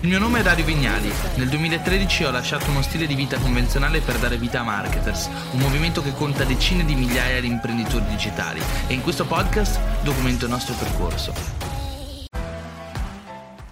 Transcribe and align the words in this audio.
Il 0.00 0.08
mio 0.10 0.18
nome 0.18 0.40
è 0.40 0.42
Dario 0.42 0.66
Vignali. 0.66 1.10
Nel 1.36 1.48
2013 1.48 2.24
ho 2.24 2.30
lasciato 2.30 2.68
uno 2.68 2.82
stile 2.82 3.06
di 3.06 3.14
vita 3.14 3.38
convenzionale 3.38 4.00
per 4.00 4.18
dare 4.18 4.36
vita 4.36 4.60
a 4.60 4.62
Marketers, 4.62 5.30
un 5.52 5.60
movimento 5.60 6.02
che 6.02 6.12
conta 6.12 6.44
decine 6.44 6.84
di 6.84 6.94
migliaia 6.94 7.40
di 7.40 7.46
imprenditori 7.46 8.04
digitali 8.04 8.60
e 8.88 8.92
in 8.92 9.00
questo 9.00 9.24
podcast 9.24 9.80
documento 10.02 10.44
il 10.44 10.50
nostro 10.50 10.74
percorso. 10.74 11.32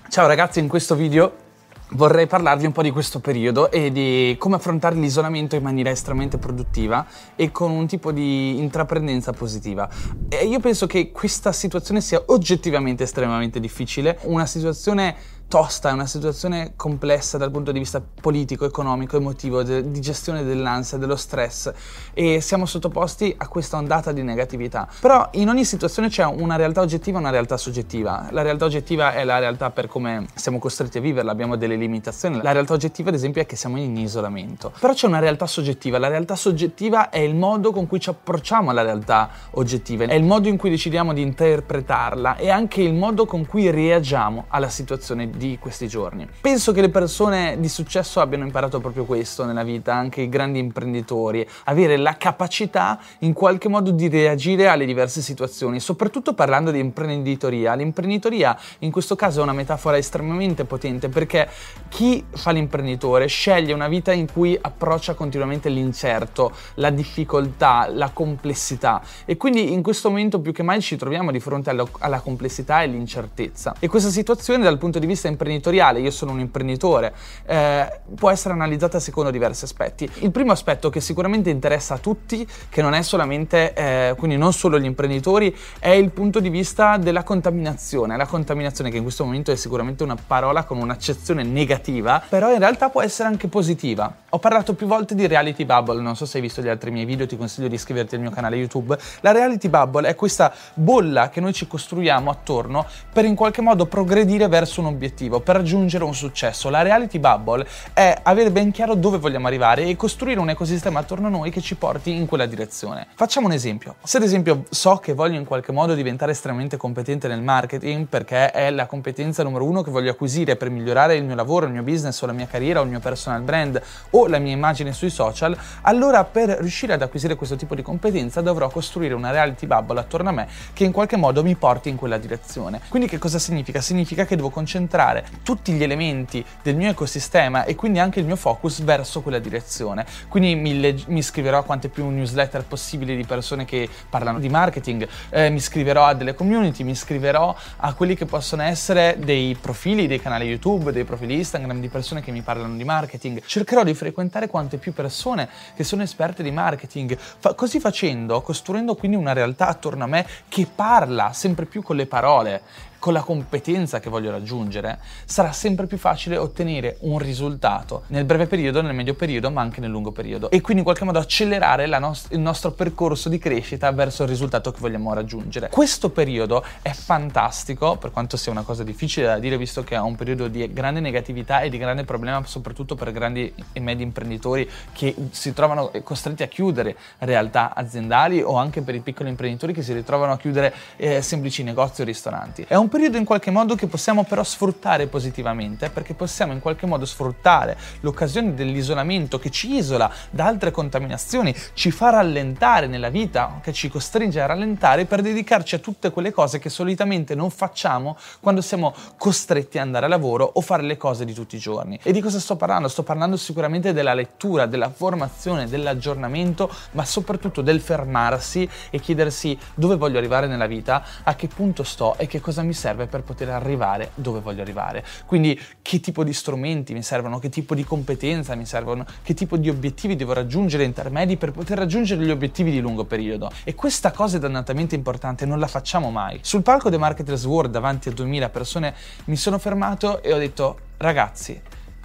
Ciao 0.09 0.27
ragazzi, 0.27 0.61
in 0.61 0.69
questo 0.69 0.95
video 0.95 1.43
vorrei 1.91 2.27
parlarvi 2.27 2.65
un 2.65 2.73
po' 2.73 2.83
di 2.83 2.91
questo 2.91 3.21
periodo 3.21 3.71
e 3.71 3.93
di 3.93 4.35
come 4.39 4.57
affrontare 4.57 4.97
l'isolamento 4.97 5.57
in 5.57 5.63
maniera 5.63 5.91
estremamente 5.91 6.39
produttiva 6.39 7.07
e 7.37 7.51
con 7.51 7.71
un 7.71 7.87
tipo 7.87 8.13
di 8.13 8.59
intraprendenza 8.59 9.33
positiva. 9.33 9.89
E 10.29 10.47
io 10.47 10.59
penso 10.59 10.87
che 10.87 11.13
questa 11.13 11.53
situazione 11.53 12.01
sia 12.01 12.23
oggettivamente 12.27 13.05
estremamente 13.05 13.61
difficile, 13.61 14.19
una 14.23 14.47
situazione 14.47 15.15
tosta, 15.49 15.91
è 15.91 15.93
una 15.93 16.07
situazione 16.07 16.73
complessa 16.77 17.39
dal 17.39 17.51
punto 17.51 17.73
di 17.73 17.79
vista 17.79 18.01
politico, 18.01 18.65
economico, 18.65 19.17
emotivo, 19.17 19.63
de- 19.63 19.91
di 19.91 20.01
gestione 20.01 20.43
dell'ansia, 20.43 20.99
dello 20.99 21.17
stress 21.17 21.73
e 22.13 22.41
siamo 22.41 22.67
sottoposti 22.67 23.35
a 23.37 23.49
questa 23.49 23.77
ondata 23.77 24.13
di 24.13 24.23
negatività. 24.23 24.89
Però 25.01 25.29
in 25.33 25.49
ogni 25.49 25.65
situazione 25.65 26.09
c'è 26.09 26.25
una 26.25 26.57
realtà 26.57 26.81
oggettiva 26.81 27.19
e 27.19 27.21
una 27.21 27.31
realtà 27.31 27.57
soggettiva. 27.57 28.29
La 28.31 28.43
realtà 28.43 28.65
oggettiva 28.65 29.13
è 29.13 29.25
la 29.25 29.39
realtà 29.39 29.71
per 29.71 29.87
come 29.87 30.27
siamo 30.35 30.59
costretti 30.59 30.99
a 30.99 31.01
viverla, 31.01 31.31
abbiamo 31.31 31.57
delle 31.57 31.77
limitazioni. 31.77 32.41
La 32.43 32.53
realtà 32.53 32.73
oggettiva 32.73 33.11
ad 33.11 33.15
esempio 33.15 33.43
è 33.43 33.47
che 33.47 33.57
siamo 33.57 33.79
in 33.79 33.97
isolamento. 33.97 34.73
Però 34.79 34.93
c'è 34.93 35.07
una 35.07 35.19
realtà 35.19 35.47
soggettiva, 35.47 35.99
la 35.99 36.09
realtà 36.09 36.37
soggettiva 36.37 37.11
è 37.11 37.19
il 37.19 37.35
modo 37.35 37.73
con 37.73 37.87
cui 37.87 38.01
ci 38.01 38.11
approcciamo 38.11 38.71
alla 38.71 38.83
realtà 38.83 39.31
oggettiva, 39.53 40.05
è 40.05 40.15
il 40.15 40.25
modo 40.25 40.49
in 40.49 40.57
cui 40.57 40.71
decidiamo 40.71 41.13
di 41.13 41.23
interpretarla 41.23 42.37
e 42.37 42.51
anche 42.51 42.83
il 42.83 42.95
modo 42.95 43.27
con 43.27 43.47
cui 43.47 43.71
reagiamo 43.71 44.47
alla 44.49 44.69
situazione 44.69 45.31
di 45.37 45.59
questi 45.61 45.89
giorni. 45.89 46.27
Penso 46.41 46.73
che 46.73 46.81
le 46.81 46.89
persone 46.89 47.57
di 47.59 47.69
successo 47.69 48.21
abbiano 48.21 48.45
imparato 48.45 48.81
proprio 48.81 49.05
questo 49.05 49.45
nella 49.45 49.63
vita, 49.63 49.95
anche 49.95 50.23
i 50.23 50.29
grandi 50.29 50.59
imprenditori, 50.59 51.47
avere 51.65 51.97
la 51.97 52.17
capacità 52.17 52.99
in 53.21 53.33
qualche 53.33 53.69
modo 53.69 53.91
di 53.91 54.09
reagire 54.09 54.69
alle 54.69 54.87
diverse 54.87 55.21
situazioni, 55.21 55.81
soprattutto 55.81 56.35
parlando 56.35 56.71
di 56.71 56.79
imprenditoria. 56.79 57.75
L'imprenditoria 57.75 58.57
in 58.81 58.91
questo 58.91 59.17
caso 59.17 59.41
è 59.41 59.43
una 59.43 59.53
metafora 59.53 59.97
estremamente 59.97 60.65
potente 60.65 61.09
perché 61.09 61.49
chi 61.89 62.25
fa 62.31 62.51
l'imprenditore 62.51 63.27
sceglie 63.27 63.73
una 63.73 63.89
vita 63.89 64.13
in 64.13 64.31
cui 64.31 64.59
approccia 64.61 65.15
continuamente 65.15 65.69
l'incerto, 65.69 66.53
la 66.75 66.91
difficoltà, 66.91 67.89
la 67.91 68.11
complessità 68.13 69.03
e 69.25 69.37
quindi 69.37 69.73
in 69.73 69.83
questo 69.83 70.09
momento 70.09 70.41
più 70.41 70.53
che 70.53 70.63
mai 70.63 70.81
ci 70.81 70.97
troviamo 70.97 71.31
di 71.31 71.41
fronte 71.41 71.71
alla, 71.71 72.21
complessità 72.21 72.83
e 72.83 72.87
l'incertezza. 72.87 73.75
E 73.79 73.89
questa 73.89 74.11
situazione 74.11 74.65
dal 74.65 74.79
punto 74.79 74.99
di 74.99 75.07
vista 75.07 75.24
imprenditoriale, 75.29 76.01
io 76.01 76.11
sono 76.11 76.33
un 76.33 76.41
imprenditore, 76.41 77.15
eh, 77.47 78.01
può 78.15 78.31
essere 78.31 78.55
analizzata 78.55 78.99
secondo 79.01 79.31
diversi 79.31 79.65
aspetti. 79.65 80.09
Il 80.21 80.31
primo 80.31 80.53
aspetto 80.53 80.91
che 80.91 81.01
sicuramente 81.01 81.51
interessa 81.51 81.95
a 81.95 81.99
tutti, 81.99 82.47
che 82.69 82.83
non 82.83 82.95
è 82.95 83.03
solamente, 83.03 83.73
eh, 83.75 84.15
quindi 84.17 84.37
non 84.37 84.53
solo 84.53 84.79
gli 84.79 84.85
imprenditori, 84.85 85.55
è 85.79 85.91
il 85.91 86.11
punto 86.11 86.41
di 86.41 86.49
vista 86.49 86.97
della 86.97 87.23
contaminazione. 87.23 88.17
La 88.17 88.27
contaminazione 88.27 88.91
che 88.91 88.97
in 88.97 89.03
questo 89.03 89.25
momento 89.25 89.53
è 89.53 89.57
sicuramente 89.57 90.03
una 90.03 90.17
parola 90.17 90.65
con 90.65 90.79
un'accezione 90.79 91.43
negativa, 91.43 92.23
però 92.29 92.53
in 92.53 92.59
realtà 92.59 92.89
può 92.91 93.03
essere 93.03 93.29
anche 93.29 93.49
positiva. 93.49 94.23
Ho 94.35 94.41
parlato 94.41 94.75
più 94.75 94.89
volte 94.89 95.15
di 95.15 95.29
reality 95.29 95.65
bubble, 95.65 96.03
non 96.03 96.17
so 96.17 96.27
se 96.27 96.39
hai 96.39 96.43
visto 96.43 96.61
gli 96.61 96.67
altri 96.67 96.91
miei 96.91 97.05
video, 97.05 97.25
ti 97.25 97.37
consiglio 97.37 97.69
di 97.69 97.77
iscriverti 97.77 98.17
al 98.17 98.21
mio 98.21 98.31
canale 98.31 98.57
YouTube. 98.57 98.99
La 99.21 99.31
reality 99.31 99.69
bubble 99.69 100.09
è 100.09 100.17
questa 100.17 100.53
bolla 100.75 101.29
che 101.29 101.41
noi 101.41 101.53
ci 101.53 101.69
costruiamo 101.69 102.29
attorno 102.33 102.85
per 103.13 103.27
in 103.27 103.37
qualche 103.37 103.63
modo 103.63 103.87
progredire 103.87 104.49
verso 104.49 104.81
un 104.81 104.89
obiettivo, 104.89 105.39
per 105.39 105.55
raggiungere 105.55 106.03
un 106.03 106.17
successo. 106.17 106.69
La 106.69 106.83
reality 106.83 107.21
bubble 107.21 107.65
è 107.93 108.13
avere 108.25 108.51
ben 108.51 108.73
chiaro 108.73 108.97
dove 108.97 109.19
vogliamo 109.19 109.47
arrivare 109.47 109.85
e 109.85 109.95
costruire 109.95 110.41
un 110.41 110.51
ecosistema 110.51 110.99
attorno 110.99 111.29
a 111.29 111.31
noi 111.31 111.53
che 111.53 111.61
ci 111.61 111.77
porti 111.77 112.13
in 112.13 112.27
quella 112.27 112.47
direzione. 112.47 113.07
Facciamo 113.15 113.47
un 113.47 113.53
esempio. 113.53 113.95
Se 114.03 114.17
ad 114.17 114.25
esempio 114.25 114.65
so 114.69 114.97
che 114.97 115.15
voglio 115.15 115.39
in 115.39 115.45
qualche 115.45 115.71
modo 115.71 115.95
diventare 115.95 116.33
estremamente 116.33 116.77
competente 116.77 117.29
nel 117.29 117.41
marketing 117.41 118.07
perché 118.09 118.51
è 118.51 118.71
la 118.71 118.87
competenza 118.87 119.45
numero 119.45 119.65
uno 119.65 119.83
che 119.83 119.93
voglio 119.93 120.11
acquisire 120.11 120.57
per 120.57 120.71
migliorare 120.71 121.15
il 121.15 121.23
mio 121.23 121.37
lavoro, 121.37 121.67
il 121.67 121.73
mio 121.73 121.85
business 121.85 122.21
o 122.23 122.27
la 122.27 122.33
mia 122.33 122.49
carriera 122.49 122.81
o 122.81 122.83
il 122.83 122.89
mio 122.89 122.99
personal 122.99 123.41
brand 123.41 123.81
o 124.11 124.23
la 124.27 124.39
mia 124.39 124.53
immagine 124.53 124.93
sui 124.93 125.11
social, 125.11 125.57
allora 125.83 126.25
per 126.25 126.49
riuscire 126.61 126.95
ad 126.95 127.03
acquisire 127.03 127.35
questo 127.35 127.57
tipo 127.57 127.75
di 127.75 127.83
competenza 127.83 128.41
dovrò 128.41 128.69
costruire 128.69 129.15
una 129.15 129.31
reality 129.31 129.67
bubble 129.67 130.01
attorno 130.01 130.31
a 130.31 130.33
me 130.33 130.49
che 130.73 130.85
in 130.85 130.93
qualche 130.93 131.17
modo 131.17 131.43
mi 131.43 131.55
porti 131.55 131.89
in 131.89 131.97
quella 131.97 132.19
direzione. 132.19 132.81
Quindi 132.89 133.09
che 133.09 133.19
cosa 133.19 133.39
significa? 133.39 133.81
Significa 133.81 134.25
che 134.25 134.37
devo 134.37 134.51
concentrare 134.51 135.25
tutti 135.43 135.73
gli 135.73 135.83
elementi 135.83 136.45
del 136.63 136.77
mio 136.77 136.91
ecosistema 136.91 137.65
e 137.65 137.75
quindi 137.75 137.99
anche 137.99 138.21
il 138.21 138.27
mio 138.27 138.37
focus 138.37 138.83
verso 138.83 139.21
quella 139.21 139.39
direzione. 139.39 140.07
Quindi 140.29 140.55
mi, 140.55 140.81
leg- 140.81 141.07
mi 141.07 141.19
iscriverò 141.19 141.59
a 141.59 141.63
quante 141.63 141.89
più 141.89 142.09
newsletter 142.09 142.65
possibili 142.65 143.17
di 143.17 143.25
persone 143.25 143.65
che 143.65 143.89
parlano 144.09 144.39
di 144.39 144.49
marketing, 144.49 145.07
eh, 145.31 145.51
mi 145.51 145.57
iscriverò 145.57 146.07
a 146.07 146.15
delle 146.15 146.35
community, 146.35 146.83
mi 146.83 146.93
iscriverò 146.93 147.55
a 147.77 147.95
quelli 147.95 148.15
che 148.15 148.25
possono 148.25 148.63
essere 148.63 149.17
dei 149.19 149.57
profili, 149.61 150.07
dei 150.07 150.21
canali 150.21 150.47
YouTube, 150.47 150.93
dei 150.93 151.05
profili 151.05 151.35
Instagram 151.37 151.81
di 151.81 151.89
persone 151.89 152.23
che 152.23 152.31
mi 152.31 152.43
parlano 152.43 152.77
di 152.77 152.85
marketing. 152.85 153.43
Cercherò 153.45 153.83
di 153.85 153.93
frequentare 153.95 154.14
quante 154.49 154.79
più 154.79 154.95
persone 154.95 155.49
che 155.75 155.85
sono 155.85 156.03
esperte 156.03 156.43
di 156.43 156.51
marketing. 156.51 157.17
Fa- 157.17 157.53
così 157.53 157.79
facendo, 157.81 158.41
costruendo 158.41 158.95
quindi 158.95 159.17
una 159.19 159.35
realtà 159.35 159.69
attorno 159.69 160.05
a 160.05 160.07
me 160.07 160.27
che 160.49 160.67
parla 160.73 161.33
sempre 161.35 161.67
più 161.67 161.83
con 161.83 161.97
le 161.97 162.07
parole 162.07 162.63
con 163.05 163.13
la 163.13 163.21
competenza 163.21 164.01
che 164.01 164.09
voglio 164.09 164.31
raggiungere, 164.31 164.99
sarà 165.27 165.53
sempre 165.53 165.87
più 165.87 165.99
facile 165.99 166.39
ottenere 166.39 166.97
un 167.01 167.19
risultato 167.19 168.05
nel 168.07 168.25
breve 168.25 168.47
periodo, 168.47 168.81
nel 168.81 168.95
medio 168.95 169.13
periodo, 169.13 169.51
ma 169.51 169.61
anche 169.61 169.83
nel 169.83 169.91
lungo 169.91 170.11
periodo. 170.11 170.49
E 170.49 170.63
quindi 170.63 170.79
in 170.79 170.85
qualche 170.85 171.05
modo 171.05 171.19
accelerare 171.19 171.87
nost- 171.99 172.33
il 172.33 172.39
nostro 172.39 172.71
percorso 172.71 173.29
di 173.29 173.37
crescita 173.37 173.91
verso 173.91 174.23
il 174.23 174.31
risultato 174.31 174.73
che 174.73 174.79
vogliamo 174.81 175.13
raggiungere. 175.13 175.69
Questo 175.69 176.09
periodo 176.09 176.65
è 176.81 176.93
fantastico, 176.93 177.99
per 177.99 178.11
quanto 178.11 178.39
sia 178.39 178.51
una 178.51 178.63
cosa 178.63 178.83
difficile 178.83 179.27
da 179.27 179.39
dire, 179.39 179.59
visto 179.59 179.85
che 179.85 179.97
è 179.97 180.01
un 180.01 180.17
periodo 180.17 180.49
di 180.49 180.73
grande 180.73 181.01
negatività 181.01 181.61
e 181.61 181.69
di 181.69 181.77
grande 181.77 182.05
problema, 182.05 182.43
soprattutto 182.47 182.95
per 182.95 183.13
grandi 183.13 183.53
e 183.75 183.81
medi 183.81 184.03
imprenditori 184.03 184.67
che 184.95 185.15
si 185.31 185.53
trovano 185.53 185.91
costretti 186.03 186.43
a 186.43 186.49
chiudere 186.49 186.97
realtà 187.19 187.75
aziendali 187.75 188.41
o 188.41 188.57
anche 188.57 188.81
per 188.81 188.95
i 188.95 189.01
piccoli 189.01 189.29
imprenditori 189.29 189.75
che 189.75 189.83
si 189.83 189.93
ritrovano 189.93 190.33
a 190.33 190.39
chiudere 190.39 190.73
eh, 190.97 191.21
semplici 191.21 191.63
negozi 191.63 192.01
o 192.01 192.05
ristoranti. 192.07 192.65
È 192.67 192.77
un 192.77 192.93
periodo 192.95 193.17
in 193.17 193.25
qualche 193.25 193.51
modo 193.51 193.75
che 193.75 193.89
possiamo 193.89 194.23
però 194.23 194.45
sfruttare 194.45 195.09
positivamente, 195.09 195.91
perché 195.91 196.15
possiamo 196.15 196.53
in 196.53 196.61
qualche 196.61 196.87
modo 196.87 197.05
sfruttare 197.05 197.77
l'occasione 198.03 198.55
dell'isolamento 198.55 199.37
che 199.41 199.51
ci 199.51 199.75
isola 199.75 200.09
da 200.31 200.47
altre 200.47 200.71
contaminazioni, 200.71 201.53
ci 201.73 201.91
fa 201.91 202.11
rallentare 202.11 202.87
nella 202.87 203.09
vita, 203.09 203.59
che 203.61 203.73
ci 203.73 203.89
costringe 203.89 204.41
a 204.41 204.47
rallentare 204.47 205.07
per 205.07 205.23
dedicarci 205.23 205.75
a 205.75 205.81
tutte 205.81 206.13
quelle 206.13 206.31
cose 206.31 206.61
che 206.61 206.69
solitamente 206.69 207.35
non 207.35 207.51
facciamo 207.51 208.17
quando 208.39 208.61
siamo 208.61 208.95
costretti 209.17 209.79
ad 209.79 209.87
andare 209.87 210.07
a 210.07 210.09
lavoro 210.09 210.49
o 210.55 210.61
fare 210.61 210.85
le 210.85 210.97
cose 210.97 211.25
di 211.25 211.35
tutti 211.35 211.57
i 211.57 211.59
giorni. 211.59 211.99
E 212.01 212.13
di 212.13 212.21
cosa 212.21 212.39
sto 212.39 212.55
parlando? 212.55 212.87
Sto 212.87 213.03
parlando 213.03 213.37
sicuramente 213.37 213.93
della 213.93 214.15
lettura, 214.15 214.67
della 214.67 214.89
formazione, 214.89 215.67
dell'aggiornamento, 215.67 216.73
ma 216.93 217.05
soprattutto 217.05 217.61
del 217.61 217.81
fermarsi 217.81 218.71
e 218.91 219.01
chiedersi 219.01 219.59
dove 219.75 219.97
voglio 219.97 220.19
arrivare 220.19 220.47
nella 220.47 220.67
vita, 220.67 221.05
a 221.25 221.35
che 221.35 221.49
punto 221.49 221.83
sto 221.83 222.17
e 222.19 222.29
che 222.29 222.41
cosa 222.41 222.63
mi 222.63 222.73
serve 222.73 222.83
serve 222.85 223.07
per 223.07 223.23
poter 223.23 223.49
arrivare 223.49 224.11
dove 224.15 224.41
voglio 224.41 224.61
arrivare. 224.61 225.03
Quindi 225.25 225.59
che 225.81 226.01
tipo 226.01 226.23
di 226.23 226.35
strumenti 226.35 226.93
mi 226.93 227.03
servono, 227.03 227.39
che 227.39 227.49
tipo 227.49 227.75
di 227.75 227.83
competenza 227.83 228.55
mi 228.55 228.67
servono, 228.67 229.07
che 229.23 229.33
tipo 229.33 229.57
di 229.57 229.71
obiettivi 229.71 230.17
devo 230.17 230.35
raggiungere 230.35 230.85
intermedi 230.85 231.39
per 231.39 231.51
poter 231.51 231.79
raggiungere 231.79 232.23
gli 232.23 232.31
obiettivi 232.31 232.71
di 232.71 232.81
lungo 232.81 233.07
periodo. 233.07 233.51
E 233.65 233.75
questa 233.75 234.11
cosa 234.11 234.37
è 234.37 234.41
dannatamente 234.41 234.95
importante, 234.95 235.47
non 235.47 235.59
la 235.59 235.67
facciamo 235.67 236.11
mai. 236.11 236.41
Sul 236.43 236.63
palco 236.63 236.91
The 236.91 236.99
Marketers 236.99 237.47
World 237.47 237.71
davanti 237.71 238.11
a 238.11 238.13
2000 238.13 238.51
persone 238.51 238.95
mi 239.25 239.37
sono 239.37 239.59
fermato 239.59 240.23
e 240.23 240.35
ho 240.35 240.39
detto 240.39 240.79
ragazzi, 240.99 241.59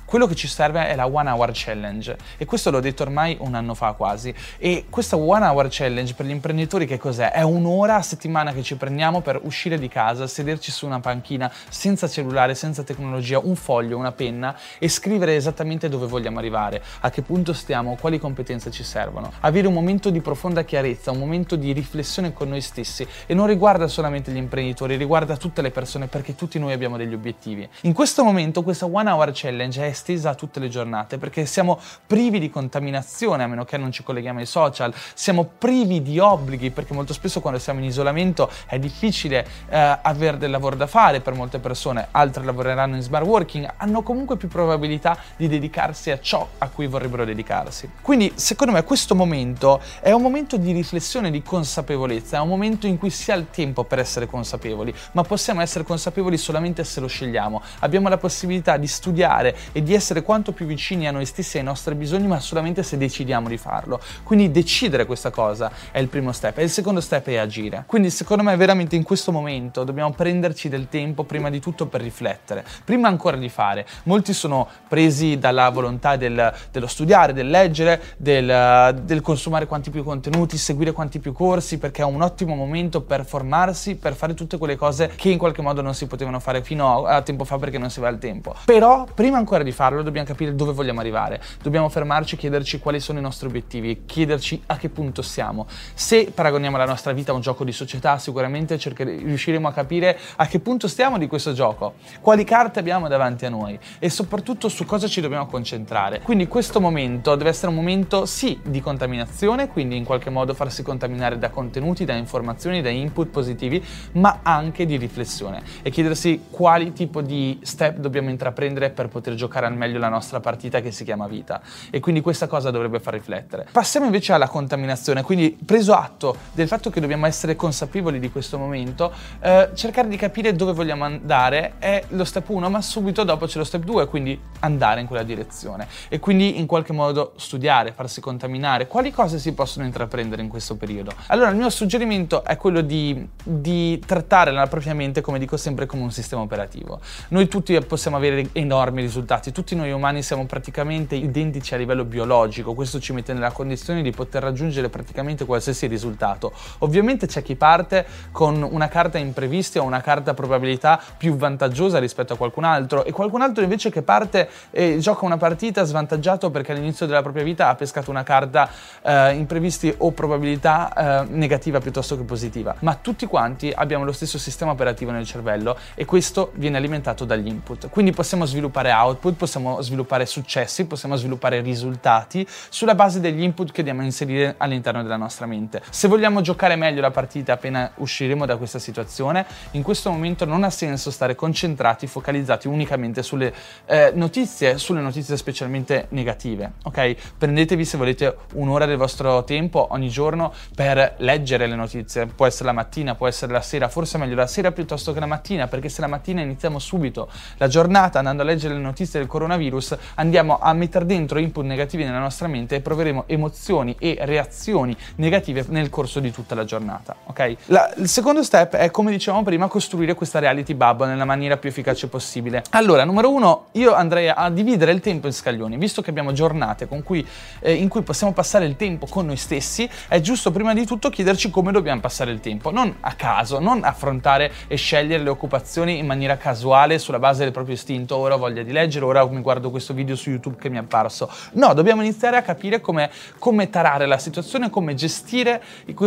quello 0.09 0.25
che 0.25 0.33
ci 0.33 0.47
serve 0.47 0.87
è 0.87 0.95
la 0.95 1.05
One 1.05 1.29
Hour 1.29 1.51
Challenge 1.53 2.17
e 2.37 2.45
questo 2.45 2.71
l'ho 2.71 2.79
detto 2.79 3.03
ormai 3.03 3.37
un 3.41 3.53
anno 3.53 3.75
fa 3.75 3.91
quasi. 3.91 4.33
E 4.57 4.85
questa 4.89 5.15
One 5.15 5.45
Hour 5.45 5.67
Challenge 5.69 6.15
per 6.15 6.25
gli 6.25 6.31
imprenditori 6.31 6.87
che 6.87 6.97
cos'è? 6.97 7.29
È 7.31 7.43
un'ora 7.43 7.97
a 7.97 8.01
settimana 8.01 8.51
che 8.51 8.63
ci 8.63 8.75
prendiamo 8.75 9.21
per 9.21 9.39
uscire 9.43 9.77
di 9.77 9.87
casa, 9.87 10.25
sederci 10.25 10.71
su 10.71 10.87
una 10.87 10.99
panchina 10.99 11.51
senza 11.69 12.07
cellulare, 12.07 12.55
senza 12.55 12.81
tecnologia, 12.81 13.37
un 13.37 13.55
foglio, 13.55 13.97
una 13.97 14.11
penna 14.11 14.57
e 14.79 14.89
scrivere 14.89 15.35
esattamente 15.35 15.89
dove 15.89 16.07
vogliamo 16.07 16.39
arrivare, 16.39 16.81
a 17.01 17.11
che 17.11 17.21
punto 17.21 17.53
stiamo, 17.53 17.95
quali 18.01 18.17
competenze 18.17 18.71
ci 18.71 18.83
servono. 18.83 19.31
Avere 19.41 19.67
un 19.67 19.75
momento 19.75 20.09
di 20.09 20.21
profonda 20.21 20.63
chiarezza, 20.63 21.11
un 21.11 21.19
momento 21.19 21.55
di 21.55 21.71
riflessione 21.71 22.33
con 22.33 22.49
noi 22.49 22.61
stessi 22.61 23.05
e 23.27 23.35
non 23.35 23.45
riguarda 23.45 23.87
solamente 23.87 24.31
gli 24.31 24.37
imprenditori, 24.37 24.95
riguarda 24.95 25.37
tutte 25.37 25.61
le 25.61 25.69
persone 25.69 26.07
perché 26.07 26.33
tutti 26.33 26.57
noi 26.57 26.73
abbiamo 26.73 26.97
degli 26.97 27.13
obiettivi. 27.13 27.69
In 27.81 27.93
questo 27.93 28.23
momento 28.23 28.63
questa 28.63 28.87
One 28.87 29.11
Hour 29.11 29.29
Challenge 29.35 29.85
è 29.85 29.98
estesa 29.99 30.29
a 30.29 30.35
tutte 30.35 30.59
le 30.59 30.69
giornate, 30.69 31.17
perché 31.17 31.45
siamo 31.45 31.79
privi 32.07 32.39
di 32.39 32.49
contaminazione, 32.49 33.43
a 33.43 33.47
meno 33.47 33.65
che 33.65 33.77
non 33.77 33.91
ci 33.91 34.03
colleghiamo 34.03 34.39
ai 34.39 34.45
social, 34.45 34.93
siamo 35.13 35.43
privi 35.57 36.01
di 36.01 36.17
obblighi, 36.19 36.71
perché 36.71 36.93
molto 36.93 37.13
spesso 37.13 37.41
quando 37.41 37.59
siamo 37.59 37.79
in 37.79 37.85
isolamento 37.85 38.49
è 38.65 38.79
difficile 38.79 39.45
eh, 39.69 39.99
avere 40.01 40.37
del 40.37 40.49
lavoro 40.49 40.75
da 40.75 40.87
fare 40.87 41.19
per 41.19 41.33
molte 41.33 41.59
persone, 41.59 42.07
altre 42.11 42.43
lavoreranno 42.43 42.95
in 42.95 43.01
smart 43.01 43.25
working, 43.25 43.73
hanno 43.77 44.01
comunque 44.01 44.37
più 44.37 44.47
probabilità 44.47 45.17
di 45.35 45.47
dedicarsi 45.47 46.11
a 46.11 46.19
ciò 46.19 46.47
a 46.57 46.69
cui 46.69 46.87
vorrebbero 46.87 47.25
dedicarsi. 47.25 47.89
Quindi 48.01 48.31
secondo 48.35 48.73
me 48.73 48.83
questo 48.83 49.15
momento 49.15 49.81
è 49.99 50.11
un 50.11 50.21
momento 50.21 50.57
di 50.57 50.71
riflessione, 50.71 51.29
di 51.29 51.43
consapevolezza, 51.43 52.37
è 52.37 52.39
un 52.39 52.47
momento 52.47 52.87
in 52.87 52.97
cui 52.97 53.09
si 53.09 53.31
ha 53.31 53.35
il 53.35 53.47
tempo 53.51 53.83
per 53.83 53.99
essere 53.99 54.25
consapevoli, 54.25 54.93
ma 55.11 55.23
possiamo 55.23 55.61
essere 55.61 55.83
consapevoli 55.83 56.37
solamente 56.37 56.83
se 56.83 56.99
lo 57.01 57.07
scegliamo. 57.07 57.61
Abbiamo 57.79 58.07
la 58.07 58.17
possibilità 58.17 58.77
di 58.77 58.87
studiare 58.87 59.55
e 59.71 59.83
di 59.83 59.88
essere 59.93 60.23
quanto 60.23 60.51
più 60.51 60.65
vicini 60.65 61.07
a 61.07 61.11
noi 61.11 61.25
stessi 61.25 61.57
e 61.57 61.59
ai 61.59 61.65
nostri 61.65 61.95
bisogni, 61.95 62.27
ma 62.27 62.39
solamente 62.39 62.83
se 62.83 62.97
decidiamo 62.97 63.47
di 63.47 63.57
farlo. 63.57 63.99
Quindi 64.23 64.51
decidere 64.51 65.05
questa 65.05 65.29
cosa 65.29 65.71
è 65.91 65.99
il 65.99 66.07
primo 66.07 66.31
step 66.31 66.57
e 66.57 66.63
il 66.63 66.69
secondo 66.69 67.01
step 67.01 67.27
è 67.27 67.37
agire. 67.37 67.83
Quindi 67.85 68.09
secondo 68.09 68.43
me 68.43 68.55
veramente 68.55 68.95
in 68.95 69.03
questo 69.03 69.31
momento 69.31 69.83
dobbiamo 69.83 70.11
prenderci 70.11 70.69
del 70.69 70.89
tempo 70.89 71.23
prima 71.23 71.49
di 71.49 71.59
tutto 71.59 71.87
per 71.87 72.01
riflettere, 72.01 72.65
prima 72.83 73.07
ancora 73.07 73.37
di 73.37 73.49
fare. 73.49 73.85
Molti 74.03 74.33
sono 74.33 74.67
presi 74.87 75.37
dalla 75.37 75.69
volontà 75.69 76.15
del, 76.15 76.53
dello 76.71 76.87
studiare, 76.87 77.33
del 77.33 77.49
leggere, 77.49 78.01
del, 78.17 79.01
del 79.03 79.21
consumare 79.21 79.65
quanti 79.65 79.89
più 79.89 80.03
contenuti, 80.03 80.57
seguire 80.57 80.91
quanti 80.91 81.19
più 81.19 81.33
corsi, 81.33 81.77
perché 81.77 82.01
è 82.01 82.05
un 82.05 82.21
ottimo 82.21 82.55
momento 82.55 83.01
per 83.01 83.25
formarsi, 83.25 83.95
per 83.95 84.13
fare 84.13 84.33
tutte 84.33 84.57
quelle 84.57 84.75
cose 84.75 85.11
che 85.15 85.29
in 85.29 85.37
qualche 85.37 85.61
modo 85.61 85.81
non 85.81 85.93
si 85.93 86.07
potevano 86.07 86.39
fare 86.39 86.61
fino 86.63 87.05
a, 87.05 87.21
tempo 87.21 87.43
fa 87.43 87.57
perché 87.57 87.77
non 87.77 87.89
si 87.89 87.99
aveva 87.99 88.13
il 88.13 88.19
tempo. 88.19 88.55
Però 88.65 89.05
prima 89.13 89.37
ancora 89.37 89.63
di 89.63 89.71
farlo 89.79 90.03
dobbiamo 90.03 90.27
capire 90.27 90.53
dove 90.55 90.73
vogliamo 90.73 90.99
arrivare, 90.99 91.41
dobbiamo 91.61 91.87
fermarci 91.87 92.35
chiederci 92.35 92.79
quali 92.79 92.99
sono 92.99 93.17
i 93.19 93.21
nostri 93.21 93.47
obiettivi, 93.47 94.01
chiederci 94.05 94.61
a 94.65 94.75
che 94.75 94.89
punto 94.89 95.21
siamo. 95.21 95.67
Se 95.93 96.31
paragoniamo 96.35 96.75
la 96.75 96.83
nostra 96.83 97.13
vita 97.13 97.31
a 97.31 97.35
un 97.35 97.39
gioco 97.39 97.63
di 97.63 97.71
società, 97.71 98.17
sicuramente 98.17 98.77
cerchere- 98.77 99.15
riusciremo 99.15 99.69
a 99.69 99.71
capire 99.71 100.19
a 100.35 100.47
che 100.47 100.59
punto 100.59 100.89
stiamo 100.89 101.17
di 101.17 101.27
questo 101.27 101.53
gioco, 101.53 101.93
quali 102.19 102.43
carte 102.43 102.79
abbiamo 102.79 103.07
davanti 103.07 103.45
a 103.45 103.49
noi 103.49 103.79
e 103.99 104.09
soprattutto 104.09 104.67
su 104.67 104.83
cosa 104.83 105.07
ci 105.07 105.21
dobbiamo 105.21 105.45
concentrare. 105.45 106.19
Quindi 106.19 106.47
questo 106.47 106.81
momento 106.81 107.37
deve 107.37 107.49
essere 107.49 107.67
un 107.67 107.75
momento 107.75 108.25
sì 108.25 108.59
di 108.61 108.81
contaminazione, 108.81 109.69
quindi 109.69 109.95
in 109.95 110.03
qualche 110.03 110.29
modo 110.29 110.53
farsi 110.53 110.83
contaminare 110.83 111.37
da 111.37 111.51
contenuti, 111.51 112.03
da 112.03 112.15
informazioni, 112.15 112.81
da 112.81 112.89
input 112.89 113.29
positivi, 113.29 113.81
ma 114.13 114.39
anche 114.43 114.85
di 114.85 114.97
riflessione 114.97 115.63
e 115.83 115.89
chiedersi 115.89 116.47
quali 116.49 116.91
tipo 116.91 117.21
di 117.21 117.57
step 117.61 117.99
dobbiamo 117.99 118.29
intraprendere 118.29 118.89
per 118.89 119.07
poter 119.07 119.35
giocare 119.35 119.67
al 119.69 119.77
meglio 119.77 119.99
la 119.99 120.09
nostra 120.09 120.39
partita 120.39 120.81
che 120.81 120.91
si 120.91 121.03
chiama 121.03 121.27
vita. 121.27 121.61
E 121.89 121.99
quindi 121.99 122.21
questa 122.21 122.47
cosa 122.47 122.71
dovrebbe 122.71 122.99
far 122.99 123.13
riflettere. 123.13 123.67
Passiamo 123.71 124.05
invece 124.05 124.33
alla 124.33 124.47
contaminazione, 124.47 125.21
quindi 125.21 125.57
preso 125.63 125.93
atto 125.93 126.35
del 126.51 126.67
fatto 126.67 126.89
che 126.89 126.99
dobbiamo 126.99 127.25
essere 127.25 127.55
consapevoli 127.55 128.19
di 128.19 128.29
questo 128.31 128.57
momento, 128.57 129.11
eh, 129.39 129.69
cercare 129.73 130.07
di 130.07 130.17
capire 130.17 130.53
dove 130.55 130.73
vogliamo 130.73 131.05
andare 131.05 131.73
è 131.79 132.03
lo 132.09 132.25
step 132.25 132.49
1, 132.49 132.69
ma 132.69 132.81
subito 132.81 133.23
dopo 133.23 133.45
c'è 133.45 133.57
lo 133.57 133.63
step 133.63 133.83
2, 133.83 134.07
quindi 134.07 134.39
andare 134.59 135.01
in 135.01 135.07
quella 135.07 135.23
direzione. 135.23 135.87
E 136.09 136.19
quindi 136.19 136.59
in 136.59 136.65
qualche 136.65 136.93
modo 136.93 137.33
studiare, 137.37 137.91
farsi 137.91 138.21
contaminare, 138.21 138.87
quali 138.87 139.11
cose 139.11 139.39
si 139.39 139.53
possono 139.53 139.85
intraprendere 139.85 140.41
in 140.41 140.49
questo 140.49 140.75
periodo. 140.75 141.11
Allora 141.27 141.49
il 141.49 141.55
mio 141.55 141.69
suggerimento 141.69 142.43
è 142.43 142.57
quello 142.57 142.81
di, 142.81 143.27
di 143.43 143.99
trattare 144.05 144.51
la 144.51 144.67
propria 144.67 144.93
mente, 144.93 145.21
come 145.21 145.39
dico 145.39 145.57
sempre, 145.57 145.85
come 145.85 146.03
un 146.03 146.11
sistema 146.11 146.41
operativo. 146.41 146.99
Noi 147.29 147.47
tutti 147.47 147.77
possiamo 147.81 148.17
avere 148.17 148.49
enormi 148.53 149.01
risultati, 149.01 149.48
tutti 149.51 149.75
noi 149.75 149.91
umani 149.91 150.21
siamo 150.21 150.45
praticamente 150.45 151.15
identici 151.15 151.73
a 151.73 151.77
livello 151.77 152.05
biologico, 152.05 152.73
questo 152.73 152.99
ci 152.99 153.13
mette 153.13 153.33
nella 153.33 153.51
condizione 153.51 154.01
di 154.01 154.11
poter 154.11 154.43
raggiungere 154.43 154.89
praticamente 154.89 155.45
qualsiasi 155.45 155.87
risultato. 155.87 156.51
Ovviamente 156.79 157.27
c'è 157.27 157.41
chi 157.41 157.55
parte 157.55 158.05
con 158.31 158.61
una 158.61 158.87
carta 158.87 159.17
imprevisti 159.17 159.77
o 159.77 159.83
una 159.83 160.01
carta 160.01 160.33
probabilità 160.33 161.01
più 161.17 161.35
vantaggiosa 161.35 161.99
rispetto 161.99 162.33
a 162.33 162.37
qualcun 162.37 162.63
altro 162.63 163.03
e 163.05 163.11
qualcun 163.11 163.41
altro 163.41 163.63
invece 163.63 163.89
che 163.89 164.01
parte 164.01 164.49
e 164.71 164.97
gioca 164.99 165.25
una 165.25 165.37
partita 165.37 165.83
svantaggiato 165.83 166.49
perché 166.49 166.71
all'inizio 166.71 167.05
della 167.05 167.21
propria 167.21 167.43
vita 167.43 167.69
ha 167.69 167.75
pescato 167.75 168.09
una 168.09 168.23
carta 168.23 168.69
eh, 169.01 169.33
imprevisti 169.33 169.93
o 169.97 170.11
probabilità 170.11 171.23
eh, 171.23 171.27
negativa 171.29 171.79
piuttosto 171.79 172.17
che 172.17 172.23
positiva. 172.23 172.75
Ma 172.79 172.95
tutti 172.95 173.25
quanti 173.25 173.71
abbiamo 173.73 174.03
lo 174.03 174.11
stesso 174.11 174.37
sistema 174.37 174.71
operativo 174.71 175.11
nel 175.11 175.25
cervello 175.25 175.77
e 175.95 176.05
questo 176.05 176.51
viene 176.55 176.77
alimentato 176.77 177.25
dagli 177.25 177.47
input. 177.47 177.89
Quindi 177.89 178.11
possiamo 178.11 178.45
sviluppare 178.45 178.91
output, 178.91 179.35
possiamo 179.39 179.81
sviluppare 179.81 180.25
successi, 180.25 180.85
possiamo 180.85 181.15
sviluppare 181.15 181.61
risultati 181.61 182.45
sulla 182.69 182.93
base 182.93 183.21
degli 183.21 183.41
input 183.41 183.71
che 183.71 183.79
andiamo 183.79 184.01
a 184.01 184.03
inserire 184.03 184.55
all'interno 184.57 185.01
della 185.01 185.15
nostra 185.15 185.45
mente. 185.45 185.81
Se 185.89 186.07
vogliamo 186.09 186.41
giocare 186.41 186.75
meglio 186.75 186.99
la 186.99 187.09
partita 187.09 187.53
appena 187.53 187.91
usciremo 187.95 188.45
da 188.45 188.57
questa 188.57 188.79
situazione, 188.79 189.45
in 189.71 189.81
questo 189.81 190.11
momento 190.11 190.43
non 190.43 190.63
ha 190.63 190.69
senso 190.69 191.09
stare 191.09 191.35
concentrati, 191.35 192.05
focalizzati 192.05 192.67
unicamente 192.67 193.23
sulle 193.23 193.53
eh, 193.85 194.11
notizie, 194.13 194.77
sulle 194.77 195.01
notizie 195.01 195.37
specialmente 195.37 196.07
negative. 196.09 196.73
Ok? 196.83 197.15
Prendetevi 197.37 197.85
se 197.85 197.97
volete 197.97 198.35
un'ora 198.55 198.85
del 198.85 198.97
vostro 198.97 199.43
tempo 199.45 199.87
ogni 199.91 200.09
giorno 200.09 200.53
per 200.75 201.15
leggere 201.19 201.65
le 201.65 201.75
notizie. 201.75 202.25
Può 202.25 202.45
essere 202.45 202.65
la 202.65 202.73
mattina, 202.73 203.15
può 203.15 203.27
essere 203.27 203.53
la 203.53 203.61
sera, 203.61 203.87
forse 203.87 204.17
meglio 204.17 204.35
la 204.35 204.47
sera 204.47 204.73
piuttosto 204.73 205.13
che 205.13 205.19
la 205.21 205.25
mattina, 205.25 205.67
perché 205.67 205.87
se 205.87 206.01
la 206.01 206.07
mattina 206.07 206.41
iniziamo 206.41 206.77
subito 206.77 207.29
la 207.57 207.67
giornata 207.67 208.17
andando 208.19 208.41
a 208.41 208.45
leggere 208.45 208.73
le 208.73 208.81
notizie 208.81 209.19
del 209.19 209.28
coronavirus, 209.29 209.97
andiamo 210.15 210.59
a 210.59 210.73
mettere 210.73 211.05
dentro 211.05 211.39
input 211.39 211.63
negativi 211.63 212.03
nella 212.03 212.19
nostra 212.19 212.47
mente 212.47 212.75
e 212.75 212.81
proveremo 212.81 213.23
emozioni 213.27 213.95
e 213.97 214.17
reazioni 214.19 214.95
negative 215.15 215.65
nel 215.69 215.89
corso 215.89 216.19
di 216.19 216.31
tutta 216.31 216.55
la 216.55 216.65
giornata. 216.65 217.15
Ok? 217.25 217.55
La, 217.67 217.89
il 217.95 218.09
secondo 218.09 218.43
step 218.43 218.75
è, 218.75 218.91
come 218.91 219.11
dicevamo 219.11 219.43
prima, 219.43 219.67
costruire 219.67 220.13
questa 220.13 220.39
reality 220.39 220.73
bubble 220.73 221.07
nella 221.07 221.25
maniera 221.25 221.55
più 221.55 221.69
efficace 221.69 222.07
possibile. 222.07 222.63
Allora, 222.71 223.05
numero 223.05 223.31
uno, 223.31 223.67
io 223.71 223.93
andrei 223.93 224.27
a 224.29 224.49
dividere 224.49 224.91
il 224.91 224.99
tempo 224.99 225.27
in 225.27 225.33
scaglioni, 225.33 225.77
visto 225.77 226.01
che 226.01 226.09
abbiamo 226.09 226.33
giornate 226.33 226.87
cui, 227.03 227.25
eh, 227.59 227.73
in 227.73 227.87
cui 227.87 228.01
possiamo 228.01 228.33
passare 228.33 228.65
il 228.65 228.75
tempo 228.75 229.05
con 229.05 229.25
noi 229.27 229.37
stessi, 229.37 229.89
è 230.07 230.19
giusto 230.19 230.51
prima 230.51 230.73
di 230.73 230.85
tutto 230.85 231.09
chiederci 231.09 231.49
come 231.49 231.71
dobbiamo 231.71 232.01
passare 232.01 232.31
il 232.31 232.39
tempo, 232.39 232.71
non 232.71 232.95
a 233.01 233.13
caso, 233.13 233.59
non 233.59 233.83
affrontare 233.83 234.51
e 234.67 234.75
scegliere 234.75 235.23
le 235.23 235.29
occupazioni 235.29 235.97
in 235.97 236.05
maniera 236.05 236.37
casuale 236.37 236.97
sulla 236.97 237.19
base 237.19 237.43
del 237.43 237.51
proprio 237.51 237.75
istinto, 237.75 238.15
ora 238.17 238.35
voglia 238.35 238.63
di 238.63 238.71
leggere, 238.71 239.05
ora 239.05 239.18
mi 239.27 239.41
guardo 239.41 239.69
questo 239.69 239.93
video 239.93 240.15
su 240.15 240.29
YouTube 240.29 240.57
che 240.57 240.69
mi 240.69 240.77
è 240.77 240.79
apparso. 240.79 241.29
No, 241.53 241.73
dobbiamo 241.73 242.01
iniziare 242.01 242.37
a 242.37 242.41
capire 242.41 242.79
come, 242.81 243.09
come 243.37 243.69
tarare 243.69 244.05
la 244.05 244.17
situazione, 244.17 244.69
come 244.69 244.93
gestire 244.93 245.61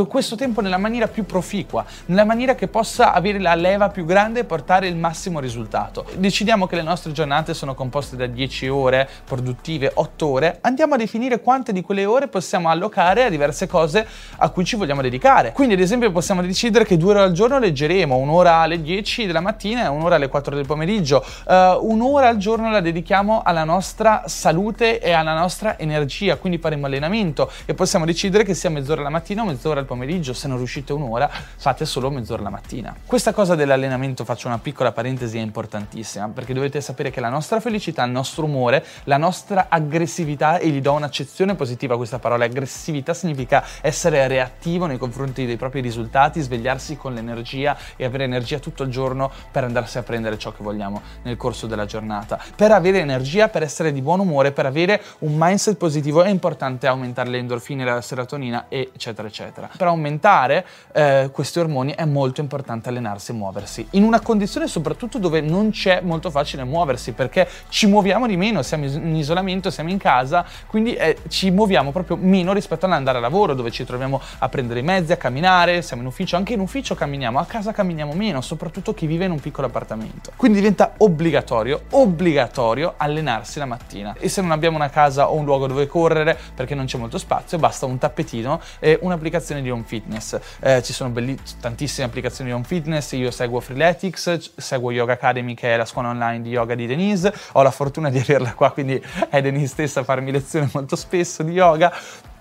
questo 0.09 0.37
tempo 0.37 0.61
nella 0.61 0.79
maniera 0.79 1.09
più 1.09 1.25
proficua, 1.25 1.85
nella 2.07 2.25
maniera 2.25 2.55
che 2.55 2.69
possa 2.69 3.13
avere 3.13 3.39
la 3.39 3.55
leva 3.55 3.91
più 3.91 4.05
grande 4.05 4.41
e 4.41 4.45
portare 4.45 4.87
il 4.87 4.97
massimo 4.97 5.41
risultato. 5.41 6.07
Decidiamo 6.17 6.67
che 6.67 6.77
le 6.77 6.83
nostre 6.83 7.13
giornate 7.13 7.55
sono 7.55 7.75
composte 7.75 8.17
da 8.17 8.27
10 8.27 8.69
ore 8.69 9.09
produttive, 9.25 9.91
8 9.95 10.27
ore, 10.27 10.59
andiamo 10.63 10.95
a 10.95 10.97
definire 10.97 11.41
quante 11.41 11.73
di 11.73 11.83
quelle 11.83 12.05
ore 12.05 12.29
possiamo 12.29 12.71
allocare 12.71 13.25
a 13.25 13.29
diverse 13.29 13.67
cose 13.67 14.07
a 14.37 14.49
cui 14.51 14.65
ci 14.65 14.77
vogliamo 14.77 15.03
dedicare. 15.03 15.53
Quindi 15.53 15.75
ad 15.75 15.81
esempio 15.81 16.11
possiamo 16.11 16.43
decidere 16.43 16.85
che 16.85 16.97
due 16.97 17.11
ore 17.11 17.21
al 17.21 17.33
giorno 17.33 17.59
leggeremo, 17.59 18.17
un'ora 18.17 18.57
alle 18.57 18.81
10 18.81 19.27
della 19.27 19.41
mattina 19.41 19.85
e 19.85 19.89
un'ora 19.89 20.17
alle 20.17 20.29
4 20.29 20.55
del 20.55 20.67
pomeriggio, 20.67 21.25
uh, 21.47 21.53
un'ora 21.81 22.29
al 22.29 22.37
giorno 22.37 22.71
la 22.71 22.81
dedichiamo 22.81 23.02
alla 23.43 23.65
nostra 23.65 24.25
salute 24.27 25.01
e 25.01 25.13
alla 25.13 25.35
nostra 25.35 25.79
energia, 25.79 26.37
quindi 26.37 26.59
faremo 26.59 26.87
allenamento 26.87 27.51
e 27.65 27.75
possiamo 27.75 28.05
decidere 28.05 28.45
che 28.45 28.55
sia 28.55 28.71
mezz'ora 28.71 29.03
la 29.03 29.11
mattina 29.11 29.43
o 29.43 29.47
mezz'ora 29.47 29.81
al 29.81 29.87
pomeriggio, 29.87 30.33
se 30.33 30.49
non 30.49 30.57
riuscite 30.57 30.93
un'ora 30.93 31.29
fate 31.29 31.85
solo 31.85 32.11
mezz'ora 32.11 32.43
la 32.43 32.51
mattina. 32.51 32.95
Questa 33.05 33.33
cosa 33.33 33.55
dell'allenamento, 33.55 34.25
faccio 34.25 34.49
una 34.49 34.59
piccola 34.59 34.93
parentesi, 34.93 35.39
è 35.39 35.41
importantissima 35.41 36.29
perché 36.29 36.55
dovete 36.55 36.81
sapere 36.81 37.11
che 37.11 37.21
la 37.21 37.29
nostra 37.29 37.61
felicità, 37.61 38.05
il 38.05 38.13
nostro 38.13 38.45
umore, 38.45 38.85
la 39.05 39.17
nostra 39.17 39.67
aggressività, 39.69 40.59
e 40.59 40.69
gli 40.69 40.81
do 40.81 40.93
un'accezione 40.93 41.55
positiva 41.55 41.95
a 41.95 41.97
questa 41.97 42.19
parola, 42.19 42.45
aggressività 42.45 43.15
significa 43.15 43.65
essere 43.81 44.27
reattivo 44.29 44.87
nei 44.87 44.99
confronti 44.99 45.47
dei 45.47 45.57
propri 45.57 45.81
risultati, 45.81 46.41
svegliarsi 46.41 46.97
con 46.97 47.15
l'energia 47.15 47.77
e 47.97 48.05
avere 48.05 48.25
energia 48.25 48.59
tutto 48.59 48.83
il 48.83 48.91
giorno 48.91 49.31
per 49.51 49.65
andarsi 49.65 49.99
a 49.99 50.03
prendere 50.03 50.39
ciò 50.39 50.53
che 50.53 50.63
vogliamo 50.63 51.03
nel 51.23 51.37
corso 51.37 51.67
della 51.67 51.87
giornata. 51.87 52.39
Per 52.55 52.73
avere 52.93 53.01
energia, 53.01 53.49
per 53.49 53.63
essere 53.63 53.93
di 53.93 54.03
buon 54.03 54.21
umore, 54.21 54.53
per 54.53 54.67
avere 54.67 55.01
un 55.21 55.35
mindset 55.37 55.77
positivo 55.77 56.23
è 56.23 56.29
importante 56.29 56.87
aumentare 56.87 57.31
le 57.31 57.39
endorfine, 57.39 57.85
la 57.85 58.01
serotonina, 58.01 58.67
eccetera, 58.69 59.27
eccetera. 59.27 59.71
Per 59.77 59.87
aumentare 59.87 60.65
eh, 60.93 61.31
questi 61.33 61.59
ormoni 61.59 61.93
è 61.95 62.05
molto 62.05 62.41
importante 62.41 62.91
allenarsi 62.91 63.33
e 63.33 63.35
muoversi. 63.35 63.87
In 63.93 64.05
una 64.05 64.21
condizione 64.21 64.69
soprattutto 64.69 65.19
dove 65.19 65.41
non 65.41 65.71
c'è 65.71 66.01
molto 66.03 66.31
facile 66.31 66.65
muoversi, 66.65 67.13
perché 67.13 67.49
ci 67.69 67.87
muoviamo 67.87 68.27
di 68.27 68.37
meno, 68.37 68.63
siamo 68.63 68.85
in 68.85 69.17
isolamento, 69.17 69.71
siamo 69.71 69.91
in 69.91 69.99
casa, 69.99 70.45
quindi 70.67 70.95
eh, 70.95 71.19
ci 71.29 71.51
muoviamo 71.51 71.91
proprio 71.91 72.17
meno 72.17 72.53
rispetto 72.53 72.87
all'andare 72.87 73.19
a 73.19 73.21
lavoro, 73.21 73.55
dove 73.55 73.71
ci 73.71 73.85
troviamo 73.85 74.21
a 74.39 74.49
prendere 74.49 74.81
i 74.81 74.83
mezzi, 74.83 75.13
a 75.13 75.17
camminare, 75.17 75.83
siamo 75.83 76.03
in 76.03 76.09
ufficio, 76.09 76.37
anche 76.37 76.53
in 76.53 76.61
ufficio 76.61 76.95
camminiamo, 76.95 77.39
a 77.39 77.47
casa 77.47 77.73
camminiamo 77.73 78.13
meno, 78.13 78.41
soprattutto 78.41 78.93
chi 78.93 79.07
vive 79.07 79.25
in 79.25 79.31
un 79.31 79.41
piccolo 79.41 79.67
appartamento. 79.67 80.33
Quindi 80.37 80.59
diventa 80.59 80.95
obbligatorio, 80.99 81.83
obbligatorio 81.91 82.82
obbligatorio 82.83 82.95
allenarsi 82.97 83.59
la 83.59 83.67
mattina. 83.67 84.15
E 84.19 84.29
se 84.29 84.41
non 84.41 84.51
abbiamo 84.51 84.77
una 84.77 84.91
casa 84.91 85.31
o 85.31 85.35
un 85.35 85.45
luogo 85.45 85.67
dove 85.67 85.87
correre 85.87 86.37
perché 86.55 86.75
non 86.75 86.87
c'è 86.87 86.99
molto 86.99 87.19
spazio, 87.19 87.59
basta 87.59 87.87
un 87.87 87.99
tappetino 87.99 88.61
e 88.79 88.99
un'applicazione 89.01 89.63
di 89.63 89.71
home 89.71 89.85
fitness. 89.85 90.39
Eh, 90.61 90.83
ci 90.83 90.93
sono 90.93 91.11
belli- 91.11 91.39
tantissime 91.61 92.07
applicazioni 92.07 92.51
di 92.51 92.57
home 92.57 92.65
fitness, 92.65 93.13
io 93.13 93.31
seguo 93.31 93.61
Freeletics, 93.61 94.57
seguo 94.57 94.91
Yoga 94.91 95.13
Academy 95.15 95.55
che 95.55 95.75
è 95.75 95.77
la 95.77 95.85
scuola 95.85 96.09
online 96.09 96.43
di 96.43 96.51
yoga 96.51 96.75
di 96.75 96.87
Denise, 96.87 97.33
ho 97.53 97.63
la 97.63 97.71
fortuna 97.71 98.11
di 98.11 98.19
averla 98.19 98.55
qua, 98.55 98.73
quindi 98.73 99.03
è 99.29 99.41
Denise 99.41 99.67
stessa 99.67 100.01
a 100.01 100.05
farmi 100.05 100.31
lezioni 100.33 100.69
molto 100.73 100.97
spesso 100.97 101.43
di 101.43 101.53
yoga 101.53 101.93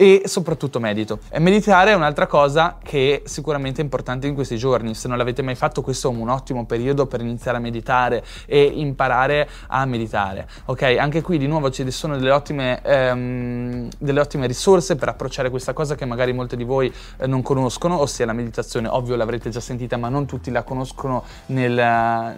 e 0.02 0.24
soprattutto 0.26 0.80
medito. 0.80 1.20
E 1.30 1.38
meditare 1.38 1.92
è 1.92 1.94
un'altra 1.94 2.26
cosa 2.26 2.80
che 2.82 3.22
sicuramente 3.26 3.82
è 3.82 3.84
importante 3.84 4.26
in 4.26 4.34
questi 4.34 4.58
giorni. 4.58 4.96
Se 4.96 5.08
non 5.08 5.16
l'avete 5.16 5.44
mai 5.44 5.54
fatto, 5.54 5.84
questo 5.84 6.10
è 6.10 6.16
un 6.16 6.28
ottimo 6.28 6.66
periodo 6.66 7.06
per 7.06 7.22
iniziare 7.22 7.58
a 7.58 7.60
meditare 7.60 8.24
e 8.48 8.64
imparare 8.64 9.48
a 9.68 9.86
meditare. 9.86 10.48
Ok, 10.66 10.82
anche 11.00 11.22
qui 11.22 11.38
di 11.38 11.46
nuovo 11.46 11.70
ci 11.70 11.88
sono 11.92 12.18
delle 12.18 12.32
ottime, 12.32 12.82
ehm, 12.82 13.90
delle 14.00 14.20
ottime 14.20 14.48
risorse 14.48 14.96
per 14.96 15.10
approcciare 15.10 15.52
questa 15.52 15.74
cosa 15.74 15.94
che 15.94 16.06
magari 16.06 16.34
molti 16.34 16.58
di 16.58 16.64
voi 16.64 16.92
eh, 17.18 17.28
non 17.28 17.44
conoscono, 17.44 18.00
ossia 18.00 18.26
la 18.26 18.34
meditazione. 18.34 18.88
Ovvio 18.88 19.16
l'avrete 19.16 19.52
già 19.52 19.60
sentita, 19.60 19.98
ma 19.98 20.10
non 20.10 20.26
tutti 20.26 20.50
la 20.50 20.64
conoscono 20.64 21.24
nel, 21.48 21.76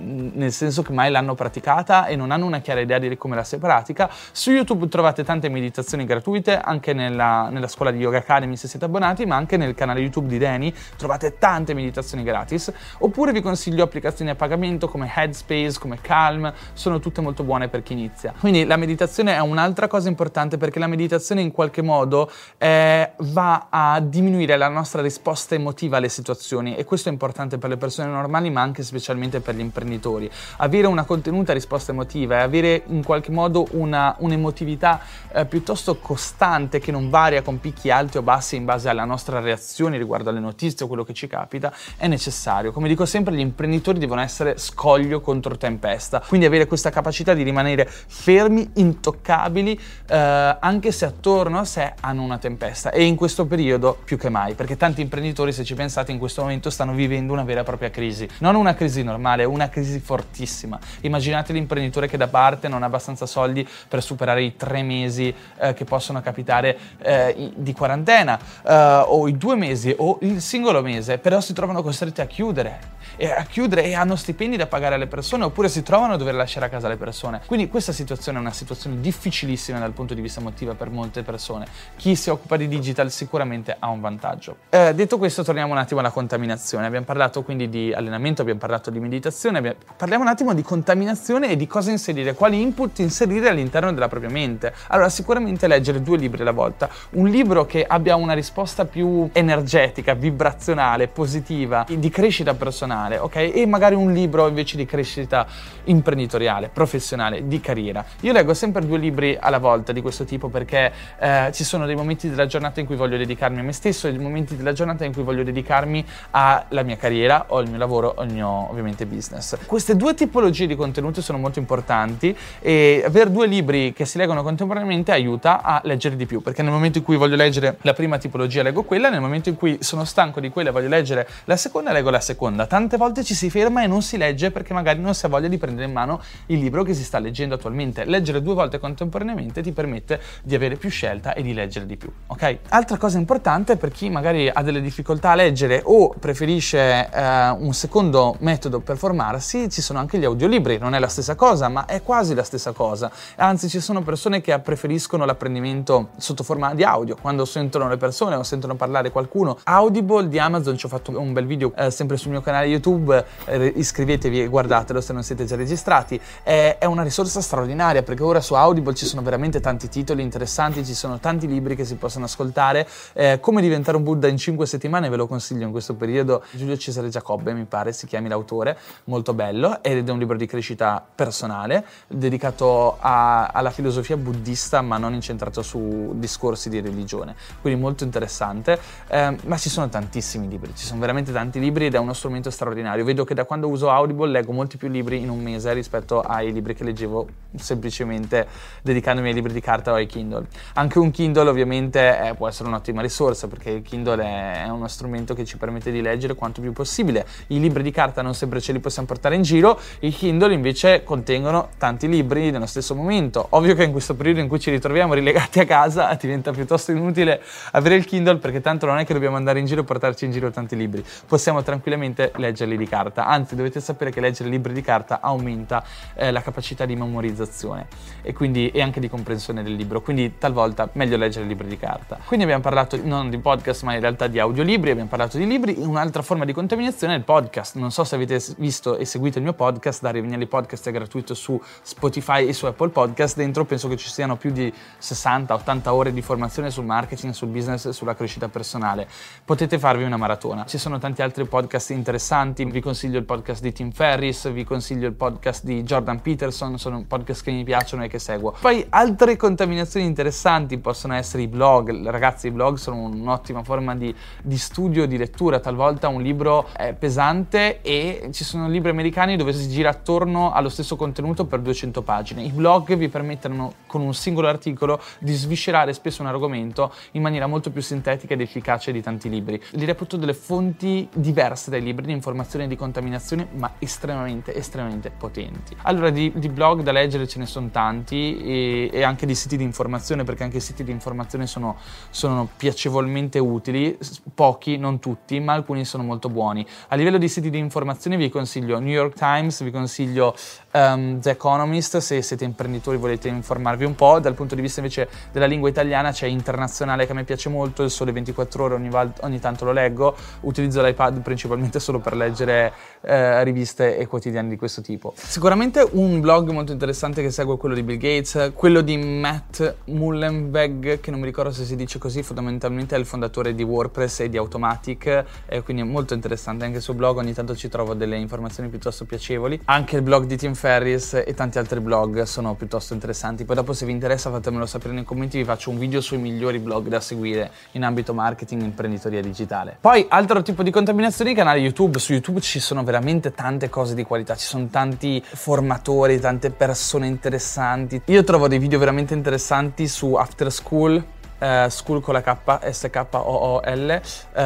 nel 0.01 0.51
senso 0.51 0.81
che 0.81 0.91
mai 0.91 1.09
l'hanno 1.09 1.33
praticata 1.33 2.07
e 2.07 2.17
non 2.17 2.31
hanno 2.31 2.45
una 2.45 2.59
chiara 2.59 2.81
idea 2.81 2.99
di 2.99 3.15
come 3.15 3.37
la 3.37 3.45
si 3.45 3.57
pratica. 3.57 4.09
Su 4.33 4.51
YouTube 4.51 4.89
trovate 4.89 5.23
tante 5.23 5.47
meditazioni 5.47 6.03
gratuite, 6.03 6.59
anche 6.59 6.91
nella 6.91 7.51
nella 7.53 7.67
scuola 7.67 7.91
di 7.91 7.99
Yoga 7.99 8.17
Academy 8.17 8.57
se 8.57 8.67
siete 8.67 8.85
abbonati, 8.85 9.25
ma 9.25 9.35
anche 9.35 9.55
nel 9.55 9.73
canale 9.75 10.01
YouTube 10.01 10.27
di 10.27 10.37
Dani 10.37 10.73
trovate 10.97 11.37
tante 11.37 11.73
meditazioni 11.73 12.23
gratis. 12.23 12.71
Oppure 12.99 13.31
vi 13.31 13.41
consiglio 13.41 13.83
applicazioni 13.83 14.31
a 14.31 14.35
pagamento 14.35 14.89
come 14.89 15.11
Headspace, 15.15 15.79
come 15.79 15.99
Calm, 16.01 16.51
sono 16.73 16.99
tutte 16.99 17.21
molto 17.21 17.43
buone 17.43 17.69
per 17.69 17.83
chi 17.83 17.93
inizia. 17.93 18.33
Quindi 18.37 18.65
la 18.65 18.77
meditazione 18.77 19.35
è 19.35 19.39
un'altra 19.39 19.87
cosa 19.87 20.09
importante 20.09 20.57
perché 20.57 20.79
la 20.79 20.87
meditazione 20.87 21.41
in 21.41 21.51
qualche 21.51 21.81
modo 21.81 22.29
eh, 22.57 23.11
va 23.17 23.67
a 23.69 23.99
diminuire 23.99 24.57
la 24.57 24.67
nostra 24.67 25.01
risposta 25.01 25.55
emotiva 25.55 25.97
alle 25.97 26.09
situazioni 26.09 26.75
e 26.75 26.83
questo 26.83 27.09
è 27.09 27.11
importante 27.11 27.57
per 27.57 27.69
le 27.69 27.77
persone 27.77 28.09
normali 28.09 28.49
ma 28.49 28.61
anche 28.61 28.81
specialmente 28.81 29.39
per 29.39 29.55
gli 29.55 29.59
imprenditori. 29.59 30.29
Avere 30.57 30.87
una 30.87 31.03
contenuta 31.03 31.53
risposta 31.53 31.91
emotiva 31.91 32.37
e 32.37 32.41
avere 32.41 32.83
in 32.87 33.03
qualche 33.03 33.31
modo 33.31 33.67
una, 33.71 34.15
un'emotività 34.19 34.99
eh, 35.31 35.45
piuttosto 35.45 35.97
costante 35.97 36.79
che 36.79 36.91
non 36.91 37.09
varia 37.09 37.42
con 37.43 37.59
picchi 37.59 37.91
alti 37.91 38.17
o 38.17 38.21
bassi 38.23 38.55
in 38.55 38.65
base 38.65 38.89
alla 38.89 39.05
nostra 39.05 39.39
reazione 39.39 39.97
riguardo 39.97 40.29
alle 40.29 40.39
notizie 40.39 40.85
o 40.85 40.87
quello 40.87 41.03
che 41.03 41.13
ci 41.13 41.27
capita, 41.27 41.71
è 41.97 42.07
necessario. 42.07 42.71
Come 42.71 42.87
dico 42.87 43.05
sempre, 43.05 43.35
gli 43.35 43.39
imprenditori 43.39 43.99
devono 43.99 44.21
essere 44.21 44.57
scoglio 44.57 45.21
contro 45.21 45.57
tempesta, 45.57 46.23
quindi 46.27 46.47
avere 46.47 46.65
questa 46.65 46.89
capacità 46.89 47.33
di 47.33 47.43
rimanere 47.43 47.87
fermi, 47.87 48.69
intoccabili, 48.73 49.79
eh, 50.07 50.57
anche 50.59 50.91
se 50.91 51.05
attorno 51.05 51.59
a 51.59 51.65
sé 51.65 51.93
hanno 51.99 52.23
una 52.23 52.37
tempesta. 52.37 52.91
E 52.91 53.03
in 53.03 53.15
questo 53.15 53.45
periodo 53.45 53.97
più 54.03 54.17
che 54.17 54.29
mai, 54.29 54.53
perché 54.55 54.77
tanti 54.77 55.01
imprenditori, 55.01 55.51
se 55.51 55.63
ci 55.63 55.75
pensate, 55.75 56.11
in 56.11 56.17
questo 56.17 56.41
momento 56.41 56.69
stanno 56.69 56.93
vivendo 56.93 57.33
una 57.33 57.43
vera 57.43 57.61
e 57.61 57.63
propria 57.63 57.89
crisi. 57.89 58.27
Non 58.39 58.55
una 58.55 58.73
crisi 58.73 59.03
normale, 59.03 59.43
una 59.43 59.69
crisi 59.69 59.99
fortissima. 59.99 60.79
Immaginate 61.01 61.53
l'imprenditore 61.53 62.07
che 62.07 62.17
da 62.17 62.27
parte 62.27 62.67
non 62.67 62.83
ha 62.83 62.85
abbastanza 62.85 63.25
soldi 63.25 63.67
per 63.87 64.01
superare 64.01 64.43
i 64.43 64.55
tre 64.55 64.81
mesi 64.83 65.33
eh, 65.59 65.73
che 65.73 65.83
possono 65.83 66.21
capitare 66.21 66.77
eh, 67.01 67.32
di 67.55 67.73
quarantena 67.73 68.39
eh, 68.65 69.03
o 69.05 69.27
i 69.27 69.37
due 69.37 69.55
mesi 69.55 69.93
o 69.97 70.17
il 70.21 70.41
singolo 70.41 70.81
mese, 70.81 71.17
però 71.17 71.39
si 71.39 71.53
trovano 71.53 71.81
costretti 71.81 72.21
a 72.21 72.25
chiudere 72.25 73.01
e 73.15 73.29
a 73.31 73.43
chiudere 73.43 73.83
e 73.83 73.93
hanno 73.93 74.15
stipendi 74.15 74.57
da 74.57 74.65
pagare 74.67 74.95
alle 74.95 75.07
persone 75.07 75.43
oppure 75.43 75.69
si 75.69 75.83
trovano 75.83 76.13
a 76.13 76.17
dover 76.17 76.33
lasciare 76.33 76.65
a 76.65 76.69
casa 76.69 76.87
le 76.87 76.97
persone. 76.97 77.41
Quindi 77.45 77.67
questa 77.67 77.91
situazione 77.91 78.37
è 78.37 78.41
una 78.41 78.51
situazione 78.51 78.99
difficilissima 78.99 79.79
dal 79.79 79.91
punto 79.91 80.13
di 80.13 80.21
vista 80.21 80.39
emotivo 80.39 80.73
per 80.73 80.89
molte 80.89 81.21
persone. 81.23 81.65
Chi 81.95 82.15
si 82.15 82.29
occupa 82.29 82.57
di 82.57 82.67
digital 82.67 83.11
sicuramente 83.11 83.75
ha 83.77 83.89
un 83.89 84.01
vantaggio. 84.01 84.57
Eh, 84.69 84.93
detto 84.93 85.17
questo 85.17 85.43
torniamo 85.43 85.73
un 85.73 85.77
attimo 85.77 85.99
alla 85.99 86.09
contaminazione. 86.09 86.85
Abbiamo 86.85 87.05
parlato 87.05 87.43
quindi 87.43 87.69
di 87.69 87.93
allenamento, 87.93 88.41
abbiamo 88.41 88.59
parlato 88.59 88.89
di 88.89 88.99
meditazione, 88.99 89.59
abbiamo... 89.59 89.77
parliamo 89.95 90.23
un 90.23 90.29
attimo 90.29 90.53
di 90.53 90.61
contaminazione 90.61 91.49
e 91.49 91.55
di 91.55 91.67
cosa 91.67 91.91
inserire, 91.91 92.33
quali 92.33 92.61
input 92.61 92.99
inserire 92.99 93.49
all'interno 93.49 93.93
della 93.93 94.07
propria 94.07 94.29
mente. 94.29 94.73
Allora 94.87 95.09
sicuramente 95.09 95.67
leggere 95.67 96.01
due 96.01 96.17
libri 96.17 96.41
alla 96.41 96.51
volta, 96.51 96.89
un 97.13 97.27
libro 97.27 97.65
che 97.65 97.85
abbia 97.85 98.15
una 98.15 98.33
risposta 98.33 98.85
più 98.85 99.29
energetica, 99.33 100.13
vibrazionale, 100.13 101.07
positiva, 101.07 101.85
di 101.87 102.09
crescita 102.09 102.53
personale, 102.53 103.17
ok? 103.17 103.51
E 103.53 103.65
magari 103.67 103.95
un 103.95 104.11
libro 104.11 104.47
invece 104.47 104.77
di 104.77 104.85
crescita 104.85 105.45
imprenditoriale, 105.85 106.69
professionale, 106.69 107.47
di 107.47 107.59
carriera. 107.59 108.03
Io 108.21 108.31
leggo 108.31 108.53
sempre 108.53 108.85
due 108.85 108.97
libri 108.97 109.37
alla 109.39 109.59
volta 109.59 109.91
di 109.91 110.01
questo 110.01 110.23
tipo 110.23 110.49
perché 110.49 110.91
eh, 111.19 111.49
ci 111.53 111.63
sono 111.63 111.85
dei 111.85 111.95
momenti 111.95 112.29
della 112.29 112.45
giornata 112.45 112.79
in 112.79 112.85
cui 112.85 112.95
voglio 112.95 113.17
dedicarmi 113.17 113.59
a 113.59 113.63
me 113.63 113.73
stesso 113.73 114.07
e 114.07 114.11
dei 114.11 114.21
momenti 114.21 114.55
della 114.55 114.73
giornata 114.73 115.05
in 115.05 115.13
cui 115.13 115.23
voglio 115.23 115.43
dedicarmi 115.43 116.05
alla 116.31 116.83
mia 116.83 116.97
carriera 116.97 117.45
o 117.49 117.57
al 117.57 117.67
mio 117.67 117.77
lavoro 117.77 118.13
o 118.15 118.21
al 118.21 118.31
mio 118.31 118.47
ovviamente 118.69 119.05
business. 119.05 119.57
Queste 119.65 119.95
due 119.95 120.13
tipologie 120.13 120.67
di 120.67 120.75
contenuti 120.75 121.21
sono 121.21 121.37
molto 121.37 121.59
importanti 121.59 122.35
e 122.59 123.03
avere 123.05 123.31
due 123.31 123.47
libri 123.47 123.93
che 123.93 124.05
si 124.05 124.17
leggono 124.17 124.41
contemporaneamente 124.41 125.11
aiuta 125.11 125.61
a 125.61 125.81
leggere 125.83 126.15
di 126.15 126.25
più 126.25 126.41
perché 126.41 126.61
nel 126.61 126.71
momento 126.71 126.97
in 126.97 127.02
cui 127.03 127.17
voglio 127.17 127.35
leggere 127.35 127.77
la 127.81 127.93
prima 127.93 128.17
tipologia 128.17 128.63
leggo 128.63 128.83
quella, 128.83 129.09
nel 129.09 129.21
momento 129.21 129.49
in 129.49 129.55
cui 129.55 129.77
sono 129.81 130.05
stanco 130.05 130.39
di 130.39 130.49
quella 130.49 130.69
e 130.69 130.71
voglio 130.71 130.87
leggere 130.87 131.27
la 131.45 131.57
seconda 131.57 131.91
leggo 131.91 132.09
la 132.09 132.19
seconda. 132.19 132.65
Tante 132.65 132.97
volte 132.97 133.23
ci 133.23 133.35
si 133.35 133.49
ferma 133.49 133.83
e 133.83 133.87
non 133.87 134.01
si 134.01 134.17
legge 134.17 134.51
perché 134.51 134.73
magari 134.73 134.99
non 134.99 135.13
si 135.13 135.25
ha 135.25 135.29
voglia 135.29 135.47
di 135.47 135.57
prendere 135.57 135.87
in 135.87 135.93
mano 135.93 136.21
il 136.47 136.59
libro 136.59 136.83
che 136.83 136.93
si 136.93 137.03
sta 137.03 137.19
leggendo 137.19 137.55
attualmente. 137.55 138.05
Leggere 138.05 138.41
due 138.41 138.53
volte 138.53 138.79
contemporaneamente 138.79 139.61
ti 139.61 139.71
permette 139.71 140.19
di 140.43 140.55
avere 140.55 140.75
più 140.75 140.89
scelta 140.89 141.33
e 141.33 141.41
di 141.41 141.53
leggere 141.53 141.85
di 141.85 141.97
più, 141.97 142.11
ok? 142.27 142.57
Altra 142.69 142.97
cosa 142.97 143.17
importante 143.17 143.77
per 143.77 143.91
chi 143.91 144.09
magari 144.09 144.49
ha 144.49 144.61
delle 144.61 144.81
difficoltà 144.81 145.31
a 145.31 145.35
leggere 145.35 145.81
o 145.83 146.09
preferisce 146.17 147.09
eh, 147.09 147.49
un 147.49 147.73
secondo 147.73 148.35
metodo 148.39 148.79
per 148.79 148.97
formarsi, 148.97 149.69
ci 149.69 149.81
sono 149.81 149.99
anche 149.99 150.17
gli 150.17 150.25
audiolibri, 150.25 150.77
non 150.77 150.95
è 150.95 150.99
la 150.99 151.07
stessa 151.07 151.35
cosa, 151.35 151.67
ma 151.69 151.85
è 151.85 152.01
quasi 152.01 152.33
la 152.33 152.43
stessa 152.43 152.71
cosa. 152.71 153.11
Anzi, 153.35 153.69
ci 153.69 153.79
sono 153.79 154.01
persone 154.01 154.41
che 154.41 154.57
preferiscono 154.59 155.25
l'apprendimento 155.25 156.09
sotto 156.17 156.43
forma 156.43 156.73
di 156.73 156.83
audio, 156.83 156.92
quando 157.19 157.45
sentono 157.45 157.87
le 157.87 157.97
persone 157.97 158.35
o 158.35 158.43
sentono 158.43 158.75
parlare 158.75 159.11
qualcuno. 159.11 159.57
Audible 159.63 160.27
di 160.27 160.39
Amazon, 160.39 160.77
ci 160.77 160.85
ho 160.85 160.89
fatto 160.89 161.17
un 161.19 161.33
bel 161.33 161.45
video 161.45 161.73
eh, 161.75 161.89
sempre 161.89 162.17
sul 162.17 162.31
mio 162.31 162.41
canale 162.41 162.67
YouTube, 162.67 163.25
eh, 163.45 163.73
iscrivetevi 163.75 164.43
e 164.43 164.47
guardatelo 164.47 165.01
se 165.01 165.13
non 165.13 165.23
siete 165.23 165.45
già 165.45 165.55
registrati. 165.55 166.19
Eh, 166.43 166.77
è 166.77 166.85
una 166.85 167.03
risorsa 167.03 167.41
straordinaria 167.41 168.03
perché 168.03 168.23
ora 168.23 168.41
su 168.41 168.53
Audible 168.53 168.93
ci 168.93 169.05
sono 169.05 169.21
veramente 169.21 169.59
tanti 169.59 169.89
titoli 169.89 170.21
interessanti, 170.21 170.85
ci 170.85 170.93
sono 170.93 171.19
tanti 171.19 171.47
libri 171.47 171.75
che 171.75 171.85
si 171.85 171.95
possono 171.95 172.25
ascoltare. 172.25 172.87
Eh, 173.13 173.39
come 173.39 173.61
diventare 173.61 173.97
un 173.97 174.03
Buddha 174.03 174.27
in 174.27 174.37
5 174.37 174.65
settimane 174.65 175.09
ve 175.09 175.15
lo 175.15 175.27
consiglio 175.27 175.65
in 175.65 175.71
questo 175.71 175.95
periodo. 175.95 176.43
Giulio 176.51 176.77
Cesare 176.77 177.09
Giacobbe, 177.09 177.53
mi 177.53 177.65
pare, 177.65 177.91
si 177.93 178.05
chiami 178.05 178.29
l'autore, 178.29 178.77
molto 179.05 179.33
bello, 179.33 179.81
ed 179.81 180.07
è 180.07 180.11
un 180.11 180.19
libro 180.19 180.37
di 180.37 180.45
crescita 180.45 181.03
personale 181.15 181.85
dedicato 182.07 182.97
a, 182.99 183.47
alla 183.47 183.71
filosofia 183.71 184.17
buddista 184.17 184.81
ma 184.81 184.97
non 184.97 185.13
incentrato 185.13 185.61
su 185.61 186.11
discorsi 186.15 186.69
di 186.69 186.81
religione 186.83 187.35
quindi 187.63 187.79
molto 187.79 188.03
interessante. 188.03 188.77
Eh, 189.07 189.37
ma 189.45 189.57
ci 189.57 189.69
sono 189.69 189.87
tantissimi 189.87 190.49
libri, 190.49 190.73
ci 190.75 190.85
sono 190.85 190.99
veramente 190.99 191.31
tanti 191.31 191.59
libri 191.59 191.85
ed 191.85 191.95
è 191.95 191.97
uno 191.97 192.13
strumento 192.13 192.49
straordinario. 192.49 193.05
Vedo 193.05 193.23
che 193.23 193.33
da 193.33 193.45
quando 193.45 193.69
uso 193.69 193.89
Audible 193.89 194.29
leggo 194.29 194.51
molti 194.51 194.75
più 194.75 194.89
libri 194.89 195.21
in 195.21 195.29
un 195.29 195.41
mese 195.41 195.71
rispetto 195.73 196.19
ai 196.19 196.51
libri 196.51 196.75
che 196.75 196.83
leggevo 196.83 197.27
semplicemente 197.55 198.47
dedicandomi 198.81 199.29
ai 199.29 199.33
libri 199.33 199.53
di 199.53 199.61
carta 199.61 199.91
o 199.91 199.95
ai 199.95 200.07
Kindle. 200.07 200.47
Anche 200.73 200.99
un 200.99 201.09
Kindle 201.11 201.49
ovviamente 201.49 202.17
è, 202.17 202.33
può 202.35 202.49
essere 202.49 202.67
un'ottima 202.67 203.01
risorsa 203.01 203.47
perché 203.47 203.69
il 203.69 203.81
Kindle 203.81 204.21
è, 204.21 204.65
è 204.65 204.69
uno 204.69 204.87
strumento 204.87 205.33
che 205.33 205.45
ci 205.45 205.57
permette 205.57 205.89
di 205.89 206.01
leggere 206.01 206.35
quanto 206.35 206.59
più 206.59 206.73
possibile. 206.73 207.25
I 207.47 207.59
libri 207.61 207.81
di 207.81 207.91
carta 207.91 208.21
non 208.21 208.35
sempre 208.35 208.59
ce 208.59 208.73
li 208.73 208.79
possiamo 208.79 209.07
portare 209.07 209.35
in 209.35 209.41
giro, 209.43 209.79
i 209.99 210.09
Kindle 210.09 210.53
invece 210.53 211.03
contengono 211.03 211.69
tanti 211.77 212.09
libri 212.09 212.51
nello 212.51 212.65
stesso 212.65 212.93
momento. 212.93 213.47
Ovvio 213.51 213.73
che 213.73 213.83
in 213.83 213.91
questo 213.91 214.15
periodo 214.15 214.41
in 214.41 214.47
cui 214.49 214.59
ci 214.59 214.69
ritroviamo 214.69 215.13
rilegati 215.13 215.59
a 215.59 215.65
casa 215.65 216.13
diventa 216.19 216.51
piuttosto 216.51 216.72
inutile 216.77 217.41
avere 217.71 217.95
il 217.95 218.05
Kindle 218.05 218.37
perché 218.37 218.61
tanto 218.61 218.85
non 218.85 218.97
è 218.97 219.05
che 219.05 219.13
dobbiamo 219.13 219.35
andare 219.35 219.59
in 219.59 219.65
giro 219.65 219.81
e 219.81 219.83
portarci 219.83 220.25
in 220.25 220.31
giro 220.31 220.51
tanti 220.51 220.75
libri, 220.75 221.03
possiamo 221.27 221.61
tranquillamente 221.63 222.31
leggerli 222.35 222.77
di 222.77 222.87
carta, 222.87 223.25
anzi 223.25 223.55
dovete 223.55 223.79
sapere 223.79 224.11
che 224.11 224.19
leggere 224.19 224.49
libri 224.49 224.73
di 224.73 224.81
carta 224.81 225.19
aumenta 225.21 225.83
eh, 226.15 226.31
la 226.31 226.41
capacità 226.41 226.85
di 226.85 226.95
memorizzazione 226.95 227.87
e, 228.21 228.33
quindi, 228.33 228.69
e 228.69 228.81
anche 228.81 228.99
di 228.99 229.09
comprensione 229.09 229.63
del 229.63 229.75
libro, 229.75 230.01
quindi 230.01 230.37
talvolta 230.37 230.89
meglio 230.93 231.17
leggere 231.17 231.45
libri 231.45 231.67
di 231.67 231.77
carta. 231.77 232.19
Quindi 232.25 232.45
abbiamo 232.45 232.63
parlato 232.63 232.99
non 233.03 233.29
di 233.29 233.37
podcast 233.37 233.83
ma 233.83 233.93
in 233.93 233.99
realtà 233.99 234.27
di 234.27 234.39
audiolibri, 234.39 234.91
abbiamo 234.91 235.09
parlato 235.09 235.37
di 235.37 235.47
libri, 235.47 235.75
un'altra 235.77 236.21
forma 236.21 236.45
di 236.45 236.53
contaminazione 236.53 237.13
è 237.13 237.17
il 237.17 237.23
podcast, 237.23 237.75
non 237.75 237.91
so 237.91 238.03
se 238.03 238.15
avete 238.15 238.41
visto 238.57 238.97
e 238.97 239.05
seguito 239.05 239.37
il 239.37 239.43
mio 239.43 239.53
podcast, 239.53 240.01
Dario 240.01 240.21
Vignelli 240.21 240.47
Podcast 240.47 240.87
è 240.87 240.91
gratuito 240.91 241.33
su 241.33 241.59
Spotify 241.81 242.47
e 242.47 242.53
su 242.53 242.65
Apple 242.65 242.89
Podcast, 242.89 243.37
dentro 243.37 243.65
penso 243.65 243.87
che 243.87 243.97
ci 243.97 244.09
siano 244.09 244.35
più 244.35 244.51
di 244.51 244.71
60-80 245.01 245.89
ore 245.89 246.13
di 246.13 246.21
formazione 246.21 246.62
sul 246.69 246.85
marketing, 246.85 247.33
sul 247.33 247.49
business 247.49 247.89
sulla 247.89 248.15
crescita 248.15 248.47
personale. 248.47 249.07
Potete 249.43 249.79
farvi 249.79 250.03
una 250.03 250.17
maratona. 250.17 250.65
Ci 250.65 250.77
sono 250.77 250.97
tanti 250.97 251.21
altri 251.21 251.45
podcast 251.45 251.91
interessanti, 251.91 252.65
vi 252.65 252.81
consiglio 252.81 253.17
il 253.17 253.25
podcast 253.25 253.61
di 253.61 253.71
Tim 253.71 253.91
Ferris, 253.91 254.51
vi 254.51 254.63
consiglio 254.63 255.07
il 255.07 255.13
podcast 255.13 255.63
di 255.63 255.83
Jordan 255.83 256.21
Peterson, 256.21 256.77
sono 256.77 257.03
podcast 257.07 257.43
che 257.43 257.51
mi 257.51 257.63
piacciono 257.63 258.03
e 258.03 258.07
che 258.07 258.19
seguo. 258.19 258.55
Poi 258.59 258.85
altre 258.89 259.35
contaminazioni 259.35 260.05
interessanti 260.05 260.77
possono 260.77 261.13
essere 261.13 261.43
i 261.43 261.47
blog. 261.47 262.07
Ragazzi, 262.07 262.47
i 262.47 262.51
blog 262.51 262.77
sono 262.77 262.97
un'ottima 262.97 263.63
forma 263.63 263.95
di, 263.95 264.13
di 264.41 264.57
studio, 264.57 265.05
di 265.05 265.17
lettura. 265.17 265.59
Talvolta 265.59 266.07
un 266.07 266.21
libro 266.21 266.67
è 266.73 266.93
pesante 266.93 267.81
e 267.81 268.29
ci 268.31 268.43
sono 268.43 268.67
libri 268.67 268.89
americani 268.89 269.35
dove 269.35 269.53
si 269.53 269.67
gira 269.67 269.89
attorno 269.89 270.51
allo 270.51 270.69
stesso 270.69 270.95
contenuto 270.95 271.45
per 271.45 271.59
200 271.59 272.01
pagine. 272.01 272.43
I 272.43 272.51
blog 272.51 272.95
vi 272.95 273.09
permettono 273.09 273.73
con 273.87 274.01
un 274.01 274.13
singolo 274.13 274.47
articolo 274.47 275.01
di 275.19 275.33
sviscerare 275.33 275.93
spesso 275.93 276.21
un 276.21 276.27
argomento 276.27 276.52
in 276.57 277.21
maniera 277.21 277.47
molto 277.47 277.71
più 277.71 277.81
sintetica 277.81 278.33
ed 278.33 278.41
efficace 278.41 278.91
di 278.91 279.01
tanti 279.01 279.29
libri. 279.29 279.61
Li 279.71 279.85
reputo 279.85 280.17
delle 280.17 280.33
fonti 280.33 281.07
diverse 281.13 281.69
dai 281.69 281.81
libri 281.81 282.05
di 282.05 282.11
informazione 282.11 282.65
e 282.65 282.67
di 282.67 282.75
contaminazione, 282.75 283.47
ma 283.53 283.73
estremamente, 283.79 284.55
estremamente 284.55 285.11
potenti. 285.11 285.75
Allora, 285.83 286.09
di, 286.09 286.31
di 286.35 286.49
blog 286.49 286.81
da 286.81 286.91
leggere 286.91 287.27
ce 287.27 287.39
ne 287.39 287.45
sono 287.45 287.69
tanti 287.69 288.37
e, 288.41 288.89
e, 288.91 289.03
anche 289.03 289.25
di 289.25 289.35
siti 289.35 289.57
di 289.57 289.63
informazione, 289.63 290.23
perché 290.23 290.43
anche 290.43 290.57
i 290.57 290.61
siti 290.61 290.83
di 290.83 290.91
informazione 290.91 291.47
sono, 291.47 291.77
sono 292.09 292.49
piacevolmente 292.55 293.39
utili, 293.39 293.97
pochi, 294.33 294.77
non 294.77 294.99
tutti, 294.99 295.39
ma 295.39 295.53
alcuni 295.53 295.85
sono 295.85 296.03
molto 296.03 296.29
buoni. 296.29 296.65
A 296.89 296.95
livello 296.95 297.17
di 297.17 297.27
siti 297.27 297.49
di 297.49 297.57
informazione 297.57 298.17
vi 298.17 298.29
consiglio 298.29 298.79
New 298.79 298.93
York 298.93 299.15
Times, 299.15 299.63
vi 299.63 299.71
consiglio 299.71 300.35
um, 300.73 301.19
The 301.19 301.31
Economist, 301.31 301.97
se 301.97 302.21
siete 302.21 302.43
imprenditori 302.43 302.97
volete 302.97 303.27
informarvi 303.27 303.85
un 303.85 303.95
po'. 303.95 304.19
Dal 304.19 304.33
punto 304.33 304.55
di 304.55 304.61
vista 304.61 304.79
invece 304.79 305.09
della 305.31 305.45
lingua 305.45 305.69
italiana 305.69 306.11
c'è 306.11 306.27
Internazionale 306.43 307.05
che 307.05 307.13
a 307.13 307.15
me 307.15 307.23
piace 307.23 307.47
molto, 307.47 307.83
il 307.83 307.89
Sole 307.89 308.11
24 308.11 308.65
ore 308.65 308.73
ogni, 308.73 308.89
val- 308.89 309.13
ogni 309.21 309.39
tanto 309.39 309.63
lo 309.63 309.71
leggo, 309.71 310.13
utilizzo 310.41 310.83
l'iPad 310.83 311.21
principalmente 311.21 311.79
solo 311.79 311.99
per 311.99 312.17
leggere 312.17 312.73
eh, 312.99 313.41
riviste 313.45 313.97
e 313.97 314.07
quotidiani 314.07 314.49
di 314.49 314.57
questo 314.57 314.81
tipo. 314.81 315.13
Sicuramente 315.15 315.87
un 315.93 316.19
blog 316.19 316.49
molto 316.49 316.73
interessante 316.73 317.21
che 317.21 317.31
seguo 317.31 317.55
è 317.55 317.57
quello 317.57 317.75
di 317.75 317.83
Bill 317.83 317.97
Gates, 317.97 318.51
quello 318.55 318.81
di 318.81 318.97
Matt 318.97 319.75
Mullenweg, 319.85 320.99
che 320.99 321.11
non 321.11 321.21
mi 321.21 321.25
ricordo 321.25 321.51
se 321.51 321.63
si 321.63 321.77
dice 321.77 321.97
così, 321.97 322.23
fondamentalmente 322.23 322.97
è 322.97 322.99
il 322.99 323.05
fondatore 323.05 323.55
di 323.55 323.63
WordPress 323.63 324.19
e 324.19 324.29
di 324.29 324.35
Automatic, 324.35 325.23
e 325.45 325.61
quindi 325.61 325.83
è 325.83 325.85
molto 325.85 326.13
interessante 326.13 326.65
anche 326.65 326.77
il 326.77 326.83
suo 326.83 326.93
blog, 326.93 327.19
ogni 327.19 327.33
tanto 327.33 327.55
ci 327.55 327.69
trovo 327.69 327.93
delle 327.93 328.17
informazioni 328.17 328.67
piuttosto 328.67 329.05
piacevoli. 329.05 329.61
Anche 329.63 329.95
il 329.95 330.01
blog 330.01 330.25
di 330.25 330.35
Tim 330.35 330.55
Ferris 330.55 331.13
e 331.13 331.33
tanti 331.33 331.57
altri 331.57 331.79
blog 331.79 332.23
sono 332.23 332.53
piuttosto 332.55 332.93
interessanti. 332.93 333.45
Poi 333.45 333.55
dopo 333.55 333.71
se 333.71 333.85
vi 333.85 333.93
interessa 333.93 334.29
fatemelo 334.29 334.65
sapere 334.65 334.93
nei 334.93 335.05
commenti, 335.05 335.37
vi 335.37 335.45
faccio 335.45 335.69
un 335.69 335.77
video 335.77 336.01
sui 336.01 336.17
migliori 336.23 336.59
blog 336.59 336.87
da 336.87 336.99
seguire 336.99 337.51
in 337.71 337.83
ambito 337.83 338.13
marketing 338.13 338.61
e 338.61 338.65
imprenditoria 338.65 339.21
digitale. 339.21 339.77
Poi 339.79 340.05
altro 340.09 340.41
tipo 340.41 340.63
di 340.63 340.71
contaminazioni, 340.71 341.35
canali 341.35 341.61
YouTube. 341.61 341.99
Su 341.99 342.13
YouTube 342.13 342.39
ci 342.41 342.59
sono 342.59 342.83
veramente 342.83 343.33
tante 343.33 343.69
cose 343.69 343.93
di 343.93 344.03
qualità, 344.03 344.35
ci 344.35 344.47
sono 344.47 344.67
tanti 344.67 345.21
formatori, 345.23 346.19
tante 346.19 346.49
persone 346.49 347.07
interessanti. 347.07 348.01
Io 348.05 348.23
trovo 348.23 348.47
dei 348.47 348.59
video 348.59 348.79
veramente 348.79 349.13
interessanti 349.13 349.87
su 349.87 350.13
After 350.13 350.51
School 350.51 351.03
uh, 351.43 351.69
School 351.69 352.01
con 352.01 352.13
la 352.13 352.21
K, 352.21 352.69
S-K-O-O-L, 352.69 354.01
uh, 354.01 354.39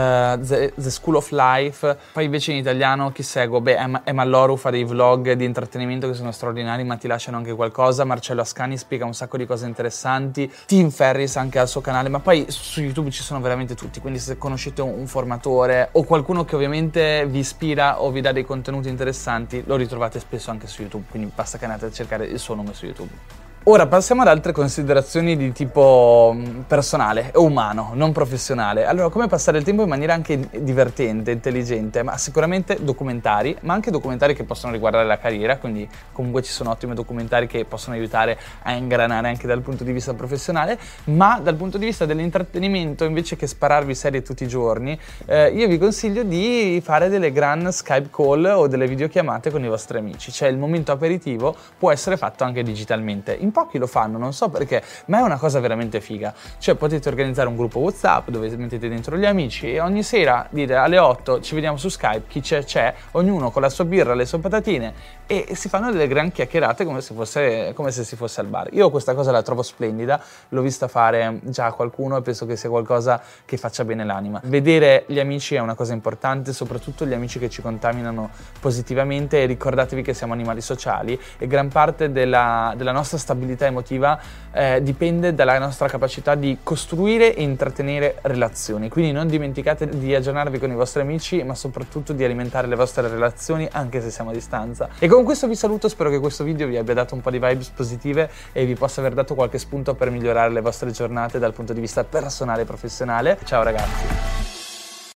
The, 0.45 0.73
The, 0.75 0.89
School 0.89 1.15
of 1.15 1.29
Life. 1.31 1.97
Poi 2.13 2.25
invece 2.25 2.51
in 2.51 2.57
italiano 2.57 3.11
chi 3.11 3.23
seguo? 3.23 3.61
Beh, 3.61 3.75
Emma, 3.75 4.01
Emma 4.03 4.23
Loru 4.23 4.55
fa 4.55 4.71
dei 4.71 4.83
vlog 4.83 5.33
di 5.33 5.45
intrattenimento 5.45 6.07
che 6.07 6.13
sono 6.13 6.31
straordinari, 6.31 6.83
ma 6.83 6.95
ti 6.97 7.07
lasciano 7.07 7.37
anche 7.37 7.53
qualcosa. 7.53 8.03
Marcello 8.03 8.41
Ascani 8.41 8.77
spiega 8.77 9.05
un 9.05 9.13
sacco 9.13 9.37
di 9.37 9.45
cose 9.45 9.65
interessanti. 9.67 10.51
Tim 10.65 10.89
Ferris 10.89 11.35
anche 11.37 11.59
al 11.59 11.67
suo 11.67 11.81
canale, 11.81 12.09
ma 12.09 12.19
poi 12.19 12.45
su 12.49 12.81
YouTube 12.81 13.11
ci 13.11 13.21
sono 13.21 13.39
veramente 13.39 13.75
tutti, 13.75 13.99
quindi 13.99 14.19
se 14.19 14.37
conoscete 14.37 14.81
un, 14.81 14.93
un 14.97 15.07
formatore 15.07 15.89
o 15.93 16.03
qualcuno 16.03 16.45
che 16.45 16.55
ovviamente 16.55 17.25
vi 17.27 17.39
ispira 17.39 18.01
o 18.01 18.11
vi 18.11 18.21
dà 18.21 18.31
dei 18.31 18.45
contenuti 18.45 18.89
interessanti, 18.89 19.63
lo 19.65 19.75
ritrovate 19.75 20.19
spesso 20.19 20.51
anche 20.51 20.67
su 20.67 20.81
YouTube, 20.81 21.05
quindi 21.09 21.31
basta 21.33 21.57
che 21.57 21.65
andate 21.65 21.85
a 21.85 21.91
cercare 21.91 22.25
il 22.25 22.39
suo 22.39 22.55
nome 22.55 22.73
su 22.73 22.85
YouTube. 22.85 23.46
Ora 23.69 23.86
passiamo 23.86 24.21
ad 24.21 24.29
altre 24.29 24.53
considerazioni 24.53 25.36
di 25.36 25.51
tipo 25.51 26.31
mm, 26.33 26.62
personale 26.67 27.31
o 27.33 27.43
umano, 27.43 27.91
non 27.95 28.13
professionale. 28.13 28.86
Allora, 28.86 29.09
come 29.09 29.27
passare 29.27 29.57
il 29.57 29.65
tempo 29.65 29.83
in 29.83 29.89
maniera 29.89 30.13
anche 30.13 30.39
divertente, 30.62 31.31
intelligente, 31.31 32.01
ma 32.01 32.17
sicuramente 32.17 32.77
documentari, 32.79 33.57
ma 33.63 33.74
anche 33.74 33.91
documentari 33.91 34.33
che 34.36 34.45
possono 34.45 34.71
riguardare 34.71 35.05
la 35.05 35.17
carriera, 35.17 35.57
quindi 35.57 35.86
comunque 36.13 36.43
ci 36.43 36.51
sono 36.53 36.69
ottimi 36.69 36.93
documentari 36.93 37.45
che 37.45 37.65
possono 37.65 37.97
aiutare 37.97 38.39
a 38.62 38.71
ingranare 38.71 39.27
anche 39.27 39.47
dal 39.47 39.59
punto 39.59 39.83
di 39.83 39.91
vista 39.91 40.13
professionale, 40.13 40.79
ma 41.07 41.41
dal 41.43 41.55
punto 41.55 41.77
di 41.77 41.88
vista 41.88 42.06
dell'intrattenimento, 42.06 43.03
invece 43.03 43.36
che 43.36 43.47
spararvi 43.47 43.93
serie 43.93 44.21
tutti 44.21 44.45
i 44.45 44.47
giorni, 44.47 44.97
eh, 45.25 45.49
io 45.49 45.67
vi 45.67 45.77
consiglio 45.77 46.23
di 46.23 46.80
fare 46.82 47.10
delle 47.10 47.34
gran 47.34 47.69
Skype 47.69 48.12
call 48.12 48.45
o 48.45 48.67
delle 48.67 48.88
videochiamate 48.88 49.51
con 49.51 49.62
i 49.62 49.67
vostri 49.67 49.97
amici, 49.97 50.32
cioè 50.32 50.47
il 50.47 50.58
momento 50.58 50.93
aperitivo 50.93 51.53
può 51.77 51.91
essere 51.91 52.15
fatto 52.15 52.45
anche 52.45 52.63
digitalmente. 52.63 53.34
In 53.34 53.56
pochi 53.58 53.80
lo 53.80 53.88
fanno, 53.88 54.20
non 54.20 54.34
so 54.34 54.50
perché, 54.50 54.84
ma 55.06 55.17
è 55.17 55.22
una 55.22 55.38
cosa 55.38 55.60
veramente 55.60 56.00
figa. 56.00 56.32
Cioè 56.60 56.76
potete 56.76 57.10
organizzare 57.10 57.48
un 57.48 57.56
gruppo 57.56 57.80
WhatsApp 57.80 58.30
dove 58.30 58.56
mettete 58.56 58.88
dentro 58.88 59.17
gli 59.17 59.26
amici 59.26 59.74
e 59.74 59.80
ogni 59.80 60.04
sera 60.04 60.46
dite 60.52 60.76
alle 60.76 61.00
8 61.00 61.41
ci 61.41 61.56
vediamo 61.56 61.78
su 61.78 61.89
Skype, 61.89 62.26
chi 62.28 62.41
c'è 62.41 62.63
c'è, 62.63 62.93
ognuno 63.13 63.50
con 63.50 63.63
la 63.63 63.70
sua 63.70 63.86
birra, 63.86 64.13
le 64.13 64.26
sue 64.26 64.38
patatine 64.38 64.93
e 65.26 65.56
si 65.56 65.70
fanno 65.70 65.91
delle 65.91 66.08
gran 66.08 66.32
chiacchierate 66.32 66.86
come 66.86 67.02
se, 67.02 67.15
fosse, 67.15 67.72
come 67.74 67.89
se 67.91 68.04
si 68.04 68.15
fosse 68.15 68.41
al 68.41 68.46
bar. 68.48 68.72
Io 68.74 68.91
questa 68.91 69.15
cosa 69.15 69.32
la 69.32 69.41
trovo 69.41 69.63
splendida, 69.63 70.22
l'ho 70.50 70.62
vista 70.62 70.88
fare 70.88 71.39
già 71.46 71.65
a 71.65 71.74
qualcuno 71.74 72.17
e 72.17 72.22
penso 72.22 72.46
che 72.46 72.56
sia 72.56 72.70
qualcosa 72.70 73.20
che 73.43 73.58
faccia 73.58 73.84
bene 73.84 74.06
l'anima. 74.06 74.39
Vedere 74.43 75.06
gli 75.08 75.20
amici 75.20 75.56
è 75.56 75.60
una 75.60 75.74
cosa 75.74 75.93
importante, 75.93 76.54
soprattutto 76.54 77.08
gli 77.08 77.13
amici 77.13 77.39
che 77.39 77.50
ci 77.50 77.63
contaminano 77.63 78.30
positivamente 78.60 79.41
e 79.41 79.48
ricordatevi 79.48 80.04
che 80.04 80.13
siamo 80.13 80.34
animali 80.34 80.62
sociali 80.62 81.20
e 81.39 81.48
gran 81.48 81.70
parte 81.70 82.12
della, 82.12 82.74
della 82.78 82.91
nostra 82.91 83.17
stabilità 83.17 83.37
stabilità 83.38 83.67
emotiva 83.67 84.19
eh, 84.52 84.82
dipende 84.82 85.34
dalla 85.34 85.58
nostra 85.60 85.88
capacità 85.88 86.36
di 86.36 86.58
costruire 86.63 87.36
e 87.36 87.43
intrattenere 87.43 88.17
relazioni. 88.23 88.89
Quindi 88.89 89.12
non 89.12 89.28
dimenticate 89.28 89.88
di 89.88 90.13
aggiornarvi 90.13 90.58
con 90.58 90.71
i 90.71 90.76
vostri 90.76 91.02
amici, 91.02 91.43
ma 91.43 91.54
soprattutto 91.54 92.13
di 92.13 92.23
alimentare 92.23 92.67
le 92.67 92.76
vostre 92.76 93.08
relazioni 93.08 93.67
anche 93.71 94.02
se 94.02 94.10
siamo 94.10 94.32
a 94.32 94.34
distanza. 94.34 94.89
E 94.97 95.08
con 95.08 95.23
questo 95.23 95.47
vi 95.47 95.56
saluto, 95.56 95.88
spero 95.88 96.10
che 96.10 96.19
questo 96.19 96.43
video 96.43 96.67
vi 96.67 96.78
abbia 96.78 96.95
dato 96.95 97.13
un 97.13 97.21
po' 97.21 97.30
di 97.30 97.39
vibes 97.39 97.69
positive 97.69 98.30
e 98.52 98.65
vi 98.65 98.73
possa 98.73 99.00
aver 99.00 99.13
dato 99.13 99.36
qualche 99.36 99.60
spunto 99.60 99.93
per 99.93 100.10
migliorare 100.10 100.52
le 100.52 100.62
vostre 100.62 100.91
giornate 100.91 101.39
dal 101.39 101.54
punto 101.54 101.73
di 101.73 101.80
vista 101.80 102.04
personale 102.04 102.63
e 102.63 102.65
professionale. 102.65 103.38
Ciao 103.43 103.63
ragazzi! 103.63 104.57